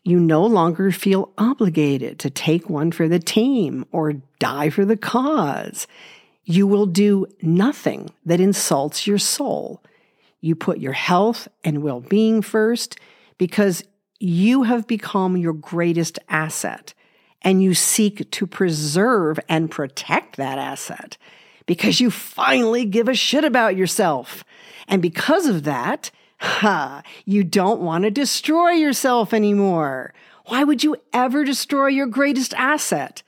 You 0.03 0.18
no 0.18 0.44
longer 0.46 0.90
feel 0.92 1.33
obligated 1.37 2.18
to 2.20 2.31
take 2.31 2.70
one 2.70 2.90
for 2.90 3.07
the 3.07 3.18
team 3.18 3.85
or 3.92 4.14
die 4.38 4.70
for 4.70 4.85
the 4.85 4.96
cause. 4.96 5.87
You 6.44 6.66
will 6.66 6.87
do 6.87 7.26
nothing 7.42 8.11
that 8.24 8.40
insults 8.40 9.07
your 9.07 9.18
soul. 9.18 9.83
You 10.40 10.55
put 10.55 10.79
your 10.79 10.94
health 10.94 11.48
and 11.62 11.83
well 11.83 12.00
being 12.00 12.40
first 12.40 12.98
because 13.37 13.85
you 14.18 14.62
have 14.62 14.87
become 14.87 15.37
your 15.37 15.53
greatest 15.53 16.18
asset 16.29 16.94
and 17.42 17.62
you 17.62 17.74
seek 17.74 18.31
to 18.31 18.46
preserve 18.46 19.38
and 19.48 19.70
protect 19.70 20.37
that 20.37 20.59
asset 20.59 21.16
because 21.66 22.00
you 22.00 22.11
finally 22.11 22.85
give 22.85 23.09
a 23.09 23.14
shit 23.14 23.44
about 23.44 23.76
yourself. 23.76 24.44
And 24.88 25.00
because 25.00 25.46
of 25.46 25.64
that, 25.64 26.11
ha, 26.38 27.03
you 27.24 27.44
don't 27.44 27.81
want 27.81 28.05
to 28.05 28.11
destroy 28.11 28.72
yourself 28.72 29.33
anymore. 29.33 30.12
Why 30.46 30.64
would 30.64 30.83
you 30.83 30.96
ever 31.12 31.44
destroy 31.44 31.87
your 31.88 32.07
greatest 32.07 32.55
asset? 32.55 33.22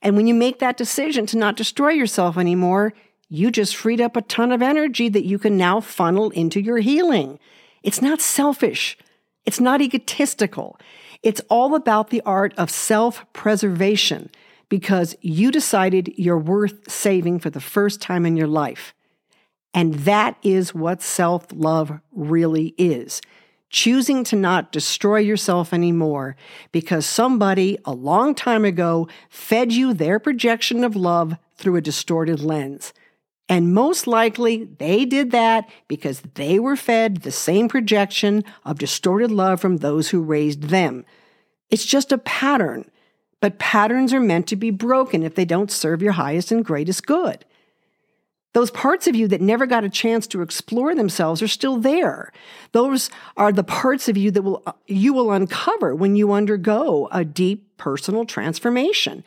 And 0.00 0.16
when 0.16 0.26
you 0.26 0.34
make 0.34 0.58
that 0.58 0.76
decision 0.76 1.26
to 1.26 1.38
not 1.38 1.56
destroy 1.56 1.90
yourself 1.90 2.38
anymore, 2.38 2.94
you 3.28 3.50
just 3.50 3.76
freed 3.76 4.00
up 4.00 4.16
a 4.16 4.22
ton 4.22 4.52
of 4.52 4.62
energy 4.62 5.08
that 5.08 5.24
you 5.24 5.38
can 5.38 5.56
now 5.56 5.80
funnel 5.80 6.30
into 6.30 6.60
your 6.60 6.78
healing. 6.78 7.38
It's 7.82 8.00
not 8.00 8.20
selfish. 8.20 8.96
It's 9.44 9.60
not 9.60 9.80
egotistical. 9.80 10.78
It's 11.24 11.40
all 11.48 11.74
about 11.74 12.10
the 12.10 12.20
art 12.26 12.52
of 12.58 12.70
self 12.70 13.24
preservation 13.32 14.30
because 14.68 15.16
you 15.22 15.50
decided 15.50 16.12
you're 16.16 16.38
worth 16.38 16.90
saving 16.90 17.38
for 17.40 17.48
the 17.48 17.60
first 17.60 18.02
time 18.02 18.26
in 18.26 18.36
your 18.36 18.46
life. 18.46 18.94
And 19.72 19.94
that 20.00 20.36
is 20.42 20.74
what 20.74 21.02
self 21.02 21.46
love 21.50 21.98
really 22.12 22.74
is 22.76 23.20
choosing 23.70 24.22
to 24.22 24.36
not 24.36 24.70
destroy 24.70 25.18
yourself 25.18 25.72
anymore 25.72 26.36
because 26.70 27.04
somebody 27.04 27.76
a 27.84 27.92
long 27.92 28.32
time 28.32 28.64
ago 28.64 29.08
fed 29.28 29.72
you 29.72 29.92
their 29.92 30.20
projection 30.20 30.84
of 30.84 30.94
love 30.94 31.36
through 31.56 31.74
a 31.74 31.80
distorted 31.80 32.38
lens. 32.38 32.92
And 33.48 33.74
most 33.74 34.06
likely 34.06 34.64
they 34.64 35.04
did 35.04 35.30
that 35.32 35.68
because 35.86 36.22
they 36.34 36.58
were 36.58 36.76
fed 36.76 37.18
the 37.18 37.30
same 37.32 37.68
projection 37.68 38.42
of 38.64 38.78
distorted 38.78 39.30
love 39.30 39.60
from 39.60 39.78
those 39.78 40.10
who 40.10 40.22
raised 40.22 40.64
them. 40.64 41.04
It's 41.70 41.84
just 41.84 42.12
a 42.12 42.18
pattern, 42.18 42.90
but 43.40 43.58
patterns 43.58 44.14
are 44.14 44.20
meant 44.20 44.46
to 44.48 44.56
be 44.56 44.70
broken 44.70 45.22
if 45.22 45.34
they 45.34 45.44
don't 45.44 45.70
serve 45.70 46.00
your 46.00 46.12
highest 46.12 46.52
and 46.52 46.64
greatest 46.64 47.06
good. 47.06 47.44
Those 48.54 48.70
parts 48.70 49.08
of 49.08 49.16
you 49.16 49.26
that 49.28 49.40
never 49.40 49.66
got 49.66 49.84
a 49.84 49.90
chance 49.90 50.28
to 50.28 50.40
explore 50.40 50.94
themselves 50.94 51.42
are 51.42 51.48
still 51.48 51.76
there. 51.76 52.32
Those 52.70 53.10
are 53.36 53.50
the 53.50 53.64
parts 53.64 54.08
of 54.08 54.16
you 54.16 54.30
that 54.30 54.42
will, 54.42 54.62
you 54.86 55.12
will 55.12 55.32
uncover 55.32 55.94
when 55.94 56.14
you 56.14 56.32
undergo 56.32 57.08
a 57.10 57.24
deep 57.24 57.76
personal 57.76 58.24
transformation. 58.24 59.24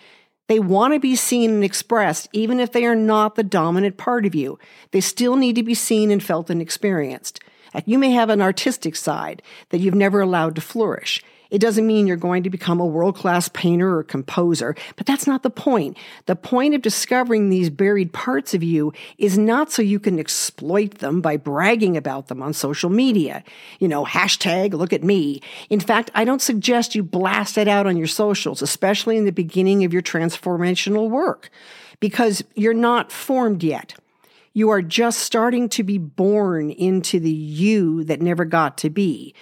They 0.48 0.60
want 0.60 0.94
to 0.94 1.00
be 1.00 1.16
seen 1.16 1.52
and 1.52 1.64
expressed, 1.64 2.30
even 2.32 2.60
if 2.60 2.72
they 2.72 2.86
are 2.86 2.96
not 2.96 3.36
the 3.36 3.44
dominant 3.44 3.98
part 3.98 4.26
of 4.26 4.34
you. 4.34 4.58
They 4.92 5.02
still 5.02 5.36
need 5.36 5.56
to 5.56 5.64
be 5.64 5.74
seen 5.74 6.10
and 6.10 6.24
felt 6.24 6.50
and 6.50 6.62
experienced. 6.62 7.42
You 7.86 8.00
may 8.00 8.12
have 8.12 8.30
an 8.30 8.42
artistic 8.42 8.96
side 8.96 9.42
that 9.70 9.80
you've 9.80 9.94
never 9.94 10.22
allowed 10.22 10.56
to 10.56 10.62
flourish. 10.62 11.22
It 11.50 11.60
doesn't 11.60 11.88
mean 11.88 12.08
you're 12.08 12.18
going 12.18 12.44
to 12.44 12.50
become 12.50 12.80
a 12.80 12.86
world 12.86 13.16
class 13.16 13.50
painter 13.50 13.98
or 13.98 14.04
composer, 14.04 14.76
but 14.96 15.06
that's 15.06 15.28
not 15.28 15.44
the 15.44 15.50
point. 15.50 15.98
The 16.26 16.36
point 16.36 16.76
of 16.76 16.82
discovering 16.82 17.50
these 17.50 17.70
buried 17.70 18.14
parts 18.14 18.54
of 18.54 18.64
you 18.64 18.94
is 19.18 19.38
not 19.38 19.72
so 19.72 19.82
you 19.82 20.00
can 20.00 20.20
exploit 20.20 20.96
them 20.96 21.22
by 21.22 21.38
bragging 21.38 21.96
about 21.96 22.28
them 22.28 22.42
on 22.42 22.54
social 22.54 22.90
media. 22.90 23.44
You 23.80 23.88
know, 23.88 24.06
hashtag 24.06 24.74
look 24.74 24.94
at 24.94 25.04
me. 25.04 25.42
In 25.70 25.80
fact, 25.80 26.12
I 26.14 26.26
don't 26.26 26.42
suggest 26.42 26.96
you 26.96 27.04
blast 27.04 27.58
it 27.58 27.68
out 27.68 27.88
on 27.88 27.98
your 27.98 28.08
socials, 28.08 28.62
especially 28.62 29.18
in 29.18 29.26
the 29.26 29.32
beginning 29.32 29.84
of 29.84 29.94
your 29.94 30.02
transformational 30.02 31.10
work, 31.10 31.50
because 32.00 32.44
you're 32.56 32.74
not 32.74 33.12
formed 33.12 33.64
yet. 33.64 33.96
You 34.54 34.72
are 34.72 34.82
just 34.82 35.20
starting 35.20 35.70
to 35.70 35.84
be 35.84 36.00
born 36.00 36.72
into 36.72 37.20
the 37.20 37.30
you 37.30 38.04
that 38.06 38.22
never 38.22 38.44
got 38.44 38.78
to 38.80 38.90
be. 38.90 39.36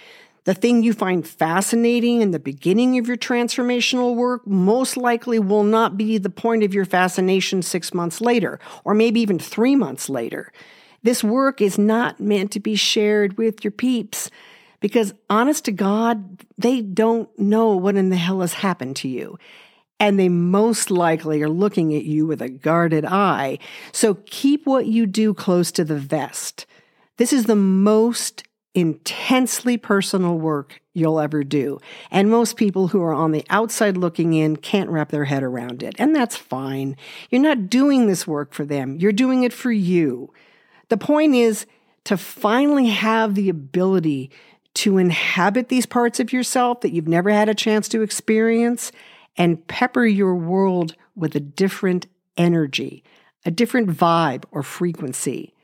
The 0.46 0.54
thing 0.54 0.84
you 0.84 0.92
find 0.92 1.26
fascinating 1.26 2.22
in 2.22 2.30
the 2.30 2.38
beginning 2.38 2.98
of 2.98 3.08
your 3.08 3.16
transformational 3.16 4.14
work 4.14 4.46
most 4.46 4.96
likely 4.96 5.40
will 5.40 5.64
not 5.64 5.96
be 5.96 6.18
the 6.18 6.30
point 6.30 6.62
of 6.62 6.72
your 6.72 6.84
fascination 6.84 7.62
six 7.62 7.92
months 7.92 8.20
later, 8.20 8.60
or 8.84 8.94
maybe 8.94 9.20
even 9.20 9.40
three 9.40 9.74
months 9.74 10.08
later. 10.08 10.52
This 11.02 11.24
work 11.24 11.60
is 11.60 11.78
not 11.78 12.20
meant 12.20 12.52
to 12.52 12.60
be 12.60 12.76
shared 12.76 13.36
with 13.36 13.64
your 13.64 13.72
peeps 13.72 14.30
because, 14.78 15.14
honest 15.28 15.64
to 15.64 15.72
God, 15.72 16.44
they 16.56 16.80
don't 16.80 17.28
know 17.36 17.74
what 17.74 17.96
in 17.96 18.10
the 18.10 18.16
hell 18.16 18.40
has 18.40 18.54
happened 18.54 18.94
to 18.96 19.08
you. 19.08 19.36
And 19.98 20.16
they 20.16 20.28
most 20.28 20.92
likely 20.92 21.42
are 21.42 21.48
looking 21.48 21.92
at 21.92 22.04
you 22.04 22.24
with 22.24 22.40
a 22.40 22.48
guarded 22.48 23.04
eye. 23.04 23.58
So 23.90 24.14
keep 24.26 24.64
what 24.64 24.86
you 24.86 25.06
do 25.06 25.34
close 25.34 25.72
to 25.72 25.84
the 25.84 25.98
vest. 25.98 26.66
This 27.16 27.32
is 27.32 27.46
the 27.46 27.56
most 27.56 28.44
intensely 28.76 29.78
personal 29.78 30.38
work 30.38 30.82
you'll 30.92 31.18
ever 31.18 31.42
do. 31.42 31.80
And 32.10 32.30
most 32.30 32.56
people 32.56 32.88
who 32.88 33.02
are 33.02 33.14
on 33.14 33.32
the 33.32 33.44
outside 33.48 33.96
looking 33.96 34.34
in 34.34 34.56
can't 34.56 34.90
wrap 34.90 35.08
their 35.10 35.24
head 35.24 35.42
around 35.42 35.82
it. 35.82 35.94
And 35.98 36.14
that's 36.14 36.36
fine. 36.36 36.94
You're 37.30 37.40
not 37.40 37.70
doing 37.70 38.06
this 38.06 38.26
work 38.26 38.52
for 38.52 38.66
them, 38.66 38.98
you're 38.98 39.12
doing 39.12 39.42
it 39.44 39.52
for 39.54 39.72
you. 39.72 40.30
The 40.90 40.98
point 40.98 41.34
is 41.34 41.66
to 42.04 42.18
finally 42.18 42.88
have 42.88 43.34
the 43.34 43.48
ability 43.48 44.30
to 44.74 44.98
inhabit 44.98 45.70
these 45.70 45.86
parts 45.86 46.20
of 46.20 46.32
yourself 46.32 46.82
that 46.82 46.92
you've 46.92 47.08
never 47.08 47.30
had 47.30 47.48
a 47.48 47.54
chance 47.54 47.88
to 47.88 48.02
experience 48.02 48.92
and 49.38 49.66
pepper 49.68 50.04
your 50.04 50.34
world 50.34 50.94
with 51.16 51.34
a 51.34 51.40
different 51.40 52.06
energy, 52.36 53.02
a 53.46 53.50
different 53.50 53.88
vibe 53.88 54.44
or 54.50 54.62
frequency. 54.62 55.54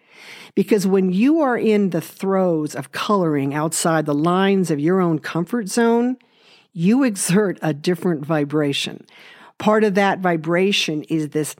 Because 0.54 0.86
when 0.86 1.12
you 1.12 1.40
are 1.40 1.56
in 1.56 1.90
the 1.90 2.00
throes 2.00 2.74
of 2.74 2.92
coloring 2.92 3.54
outside 3.54 4.04
the 4.06 4.14
lines 4.14 4.70
of 4.70 4.80
your 4.80 5.00
own 5.00 5.18
comfort 5.18 5.68
zone, 5.68 6.16
you 6.72 7.04
exert 7.04 7.58
a 7.62 7.72
different 7.72 8.24
vibration. 8.24 9.06
Part 9.58 9.84
of 9.84 9.94
that 9.94 10.18
vibration 10.18 11.02
is 11.04 11.30
this 11.30 11.54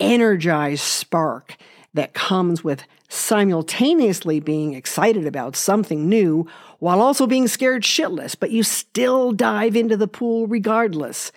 energized 0.00 0.82
spark 0.82 1.56
that 1.94 2.12
comes 2.12 2.64
with 2.64 2.84
simultaneously 3.08 4.40
being 4.40 4.74
excited 4.74 5.26
about 5.26 5.54
something 5.54 6.08
new 6.08 6.46
while 6.80 7.00
also 7.00 7.26
being 7.26 7.46
scared 7.46 7.82
shitless, 7.82 8.36
but 8.38 8.50
you 8.50 8.62
still 8.62 9.32
dive 9.32 9.76
into 9.76 9.96
the 9.96 10.08
pool 10.08 10.46
regardless. 10.46 11.30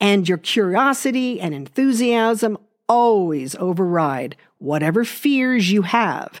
And 0.00 0.28
your 0.28 0.38
curiosity 0.38 1.40
and 1.40 1.54
enthusiasm 1.54 2.58
always 2.88 3.54
override 3.56 4.36
whatever 4.62 5.04
fears 5.04 5.70
you 5.70 5.82
have. 5.82 6.40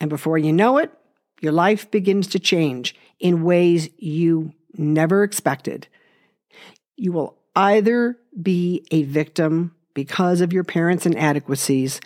And 0.00 0.08
before 0.08 0.38
you 0.38 0.52
know 0.52 0.78
it, 0.78 0.92
your 1.40 1.52
life 1.52 1.90
begins 1.90 2.28
to 2.28 2.38
change 2.38 2.94
in 3.18 3.42
ways 3.42 3.88
you 3.98 4.52
never 4.74 5.24
expected. 5.24 5.88
You 6.96 7.12
will 7.12 7.36
either 7.56 8.16
be 8.40 8.86
a 8.90 9.02
victim 9.02 9.74
because 9.94 10.40
of 10.40 10.52
your 10.52 10.64
parents' 10.64 11.06
inadequacies, 11.06 12.00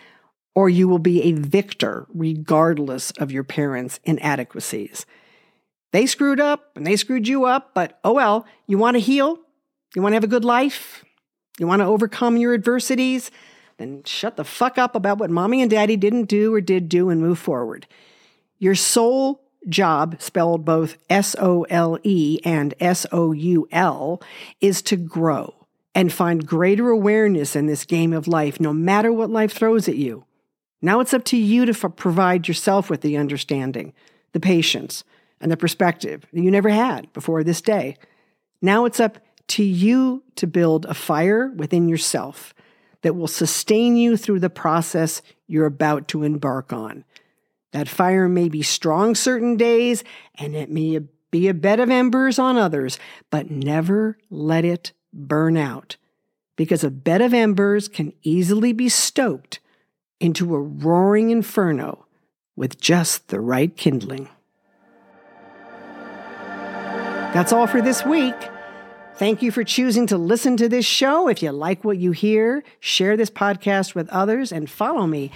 or 0.55 0.69
you 0.69 0.89
will 0.89 0.99
be 0.99 1.23
a 1.23 1.33
victor 1.33 2.07
regardless 2.15 3.11
of 3.13 3.31
your 3.31 3.45
parents' 3.45 4.01
inadequacies. 4.05 5.05
They 5.93 6.07
screwed 6.07 6.41
up 6.41 6.71
and 6.75 6.87
they 6.87 6.97
screwed 6.97 7.29
you 7.29 7.45
up, 7.45 7.75
but 7.75 8.01
oh 8.03 8.15
well, 8.15 8.47
you 8.67 8.79
want 8.79 8.95
to 8.95 9.01
heal? 9.01 9.39
You 9.95 10.03
want 10.03 10.13
to 10.13 10.17
have 10.17 10.25
a 10.25 10.29
good 10.29 10.45
life? 10.45 11.05
You 11.59 11.67
want 11.67 11.81
to 11.81 11.87
overcome 11.87 12.37
your 12.37 12.55
adversities? 12.55 13.31
Then 13.79 14.03
shut 14.05 14.37
the 14.37 14.45
fuck 14.45 14.79
up 14.79 14.95
about 14.95 15.19
what 15.19 15.31
mommy 15.31 15.61
and 15.63 15.71
daddy 15.71 15.97
didn't 15.97 16.25
do 16.25 16.55
or 16.55 16.61
did 16.61 16.89
do 16.89 17.11
and 17.11 17.21
move 17.21 17.39
forward. 17.39 17.87
Your 18.59 18.75
sole 18.75 19.43
job, 19.69 20.17
spelled 20.21 20.65
both 20.65 20.97
S 21.09 21.35
O 21.39 21.63
L 21.71 21.99
E 22.03 22.39
and 22.45 22.75
S 22.81 23.07
O 23.13 23.33
U 23.33 23.69
L, 23.73 24.23
is 24.61 24.83
to 24.83 24.97
grow 24.97 25.55
and 25.95 26.13
find 26.13 26.47
greater 26.47 26.91
awareness 26.91 27.55
in 27.55 27.67
this 27.67 27.85
game 27.85 28.13
of 28.13 28.29
life, 28.29 28.61
no 28.61 28.73
matter 28.73 29.13
what 29.13 29.31
life 29.31 29.53
throws 29.53 29.89
at 29.89 29.97
you. 29.97 30.25
Now 30.83 31.01
it's 31.01 31.15
up 31.15 31.25
to 31.27 31.37
you 31.37 31.65
to 31.67 31.73
f- 31.73 31.97
provide 31.97 32.49
yourself 32.49 32.91
with 32.91 33.01
the 33.01 33.17
understanding, 33.17 33.93
the 34.33 34.41
patience, 34.41 35.05
and 35.41 35.51
the 35.51 35.57
perspective 35.57 36.27
that 36.33 36.43
you 36.43 36.51
never 36.51 36.69
had 36.69 37.13
before 37.13 37.45
this 37.45 37.61
day. 37.61 37.97
Now 38.61 38.85
it's 38.85 39.01
up 39.01 39.19
to 39.49 39.63
you 39.63 40.23
to 40.37 40.47
build 40.47 40.85
a 40.87 40.95
fire 40.95 41.49
within 41.49 41.89
yourself 41.89 42.55
that 43.05 43.15
will 43.15 43.29
sustain 43.29 43.99
you 43.99 44.17
through 44.17 44.41
the 44.41 44.49
process 44.49 45.21
you're 45.47 45.67
about 45.67 46.09
to 46.09 46.23
embark 46.23 46.73
on. 46.73 47.05
That 47.73 47.87
fire 47.87 48.31
may 48.31 48.49
be 48.49 48.63
strong 48.63 49.15
certain 49.15 49.59
days 49.59 50.03
and 50.37 50.57
it 50.57 50.71
may 50.71 50.99
be 51.31 51.49
a 51.49 51.53
bed 51.55 51.81
of 51.81 51.91
embers 51.91 52.39
on 52.39 52.57
others, 52.57 52.99
but 53.29 53.51
never 53.51 54.17
let 54.31 54.65
it 54.65 54.93
burn 55.13 55.59
out 55.59 55.99
because 56.57 56.83
a 56.83 56.91
bed 56.91 57.21
of 57.21 57.35
embers 57.35 57.89
can 57.89 58.15
easily 58.23 58.73
be 58.73 58.89
stoked 58.89 59.61
into 60.19 60.55
a 60.55 60.61
roaring 60.61 61.29
inferno 61.29 62.07
with 62.57 62.81
just 62.81 63.29
the 63.29 63.41
right 63.41 63.77
kindling. 63.77 64.31
That's 67.35 67.53
all 67.53 67.67
for 67.67 67.83
this 67.83 68.03
week. 68.07 68.35
Thank 69.17 69.43
you 69.43 69.53
for 69.53 69.63
choosing 69.63 70.09
to 70.09 70.19
listen 70.19 70.57
to 70.57 70.69
this 70.69 70.85
show. 70.85 71.29
If 71.29 71.41
you 71.41 71.53
like 71.53 71.85
what 71.85 71.99
you 71.99 72.11
hear, 72.11 72.65
share 72.81 73.17
this 73.17 73.31
podcast 73.31 73.95
with 73.95 74.09
others 74.09 74.51
and 74.51 74.69
follow 74.69 75.07
me. 75.07 75.31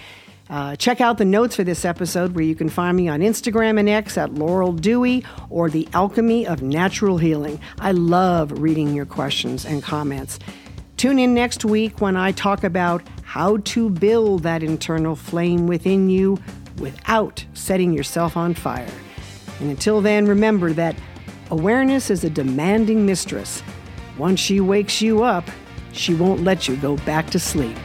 Uh, 0.49 0.75
check 0.75 0.99
out 0.99 1.17
the 1.17 1.23
notes 1.23 1.55
for 1.55 1.63
this 1.63 1.85
episode 1.85 2.35
where 2.35 2.43
you 2.43 2.55
can 2.55 2.67
find 2.67 2.97
me 2.97 3.07
on 3.07 3.21
Instagram 3.21 3.79
and 3.79 3.87
X 3.87 4.17
at 4.17 4.33
Laurel 4.33 4.73
Dewey 4.73 5.23
or 5.49 5.69
The 5.69 5.87
Alchemy 5.93 6.45
of 6.45 6.61
Natural 6.61 7.19
Healing. 7.19 7.57
I 7.79 7.93
love 7.93 8.51
reading 8.59 8.93
your 8.93 9.05
questions 9.05 9.63
and 9.63 9.81
comments. 9.81 10.39
Tune 10.97 11.17
in 11.17 11.33
next 11.33 11.63
week 11.63 12.01
when 12.01 12.17
I 12.17 12.33
talk 12.33 12.65
about 12.65 13.01
how 13.23 13.57
to 13.57 13.89
build 13.89 14.43
that 14.43 14.61
internal 14.61 15.15
flame 15.15 15.67
within 15.67 16.09
you 16.09 16.37
without 16.79 17.45
setting 17.53 17.93
yourself 17.93 18.35
on 18.35 18.55
fire. 18.55 18.91
And 19.61 19.69
until 19.69 20.01
then, 20.01 20.25
remember 20.25 20.73
that 20.73 20.97
Awareness 21.51 22.11
is 22.11 22.23
a 22.23 22.29
demanding 22.29 23.07
mistress. 23.07 23.63
Once 24.19 24.39
she 24.39 24.59
wakes 24.59 25.01
you 25.01 25.23
up, 25.23 25.49
she 25.93 26.13
won't 26.13 26.43
let 26.43 26.67
you 26.67 26.75
go 26.75 26.95
back 26.97 27.27
to 27.31 27.39
sleep. 27.39 27.75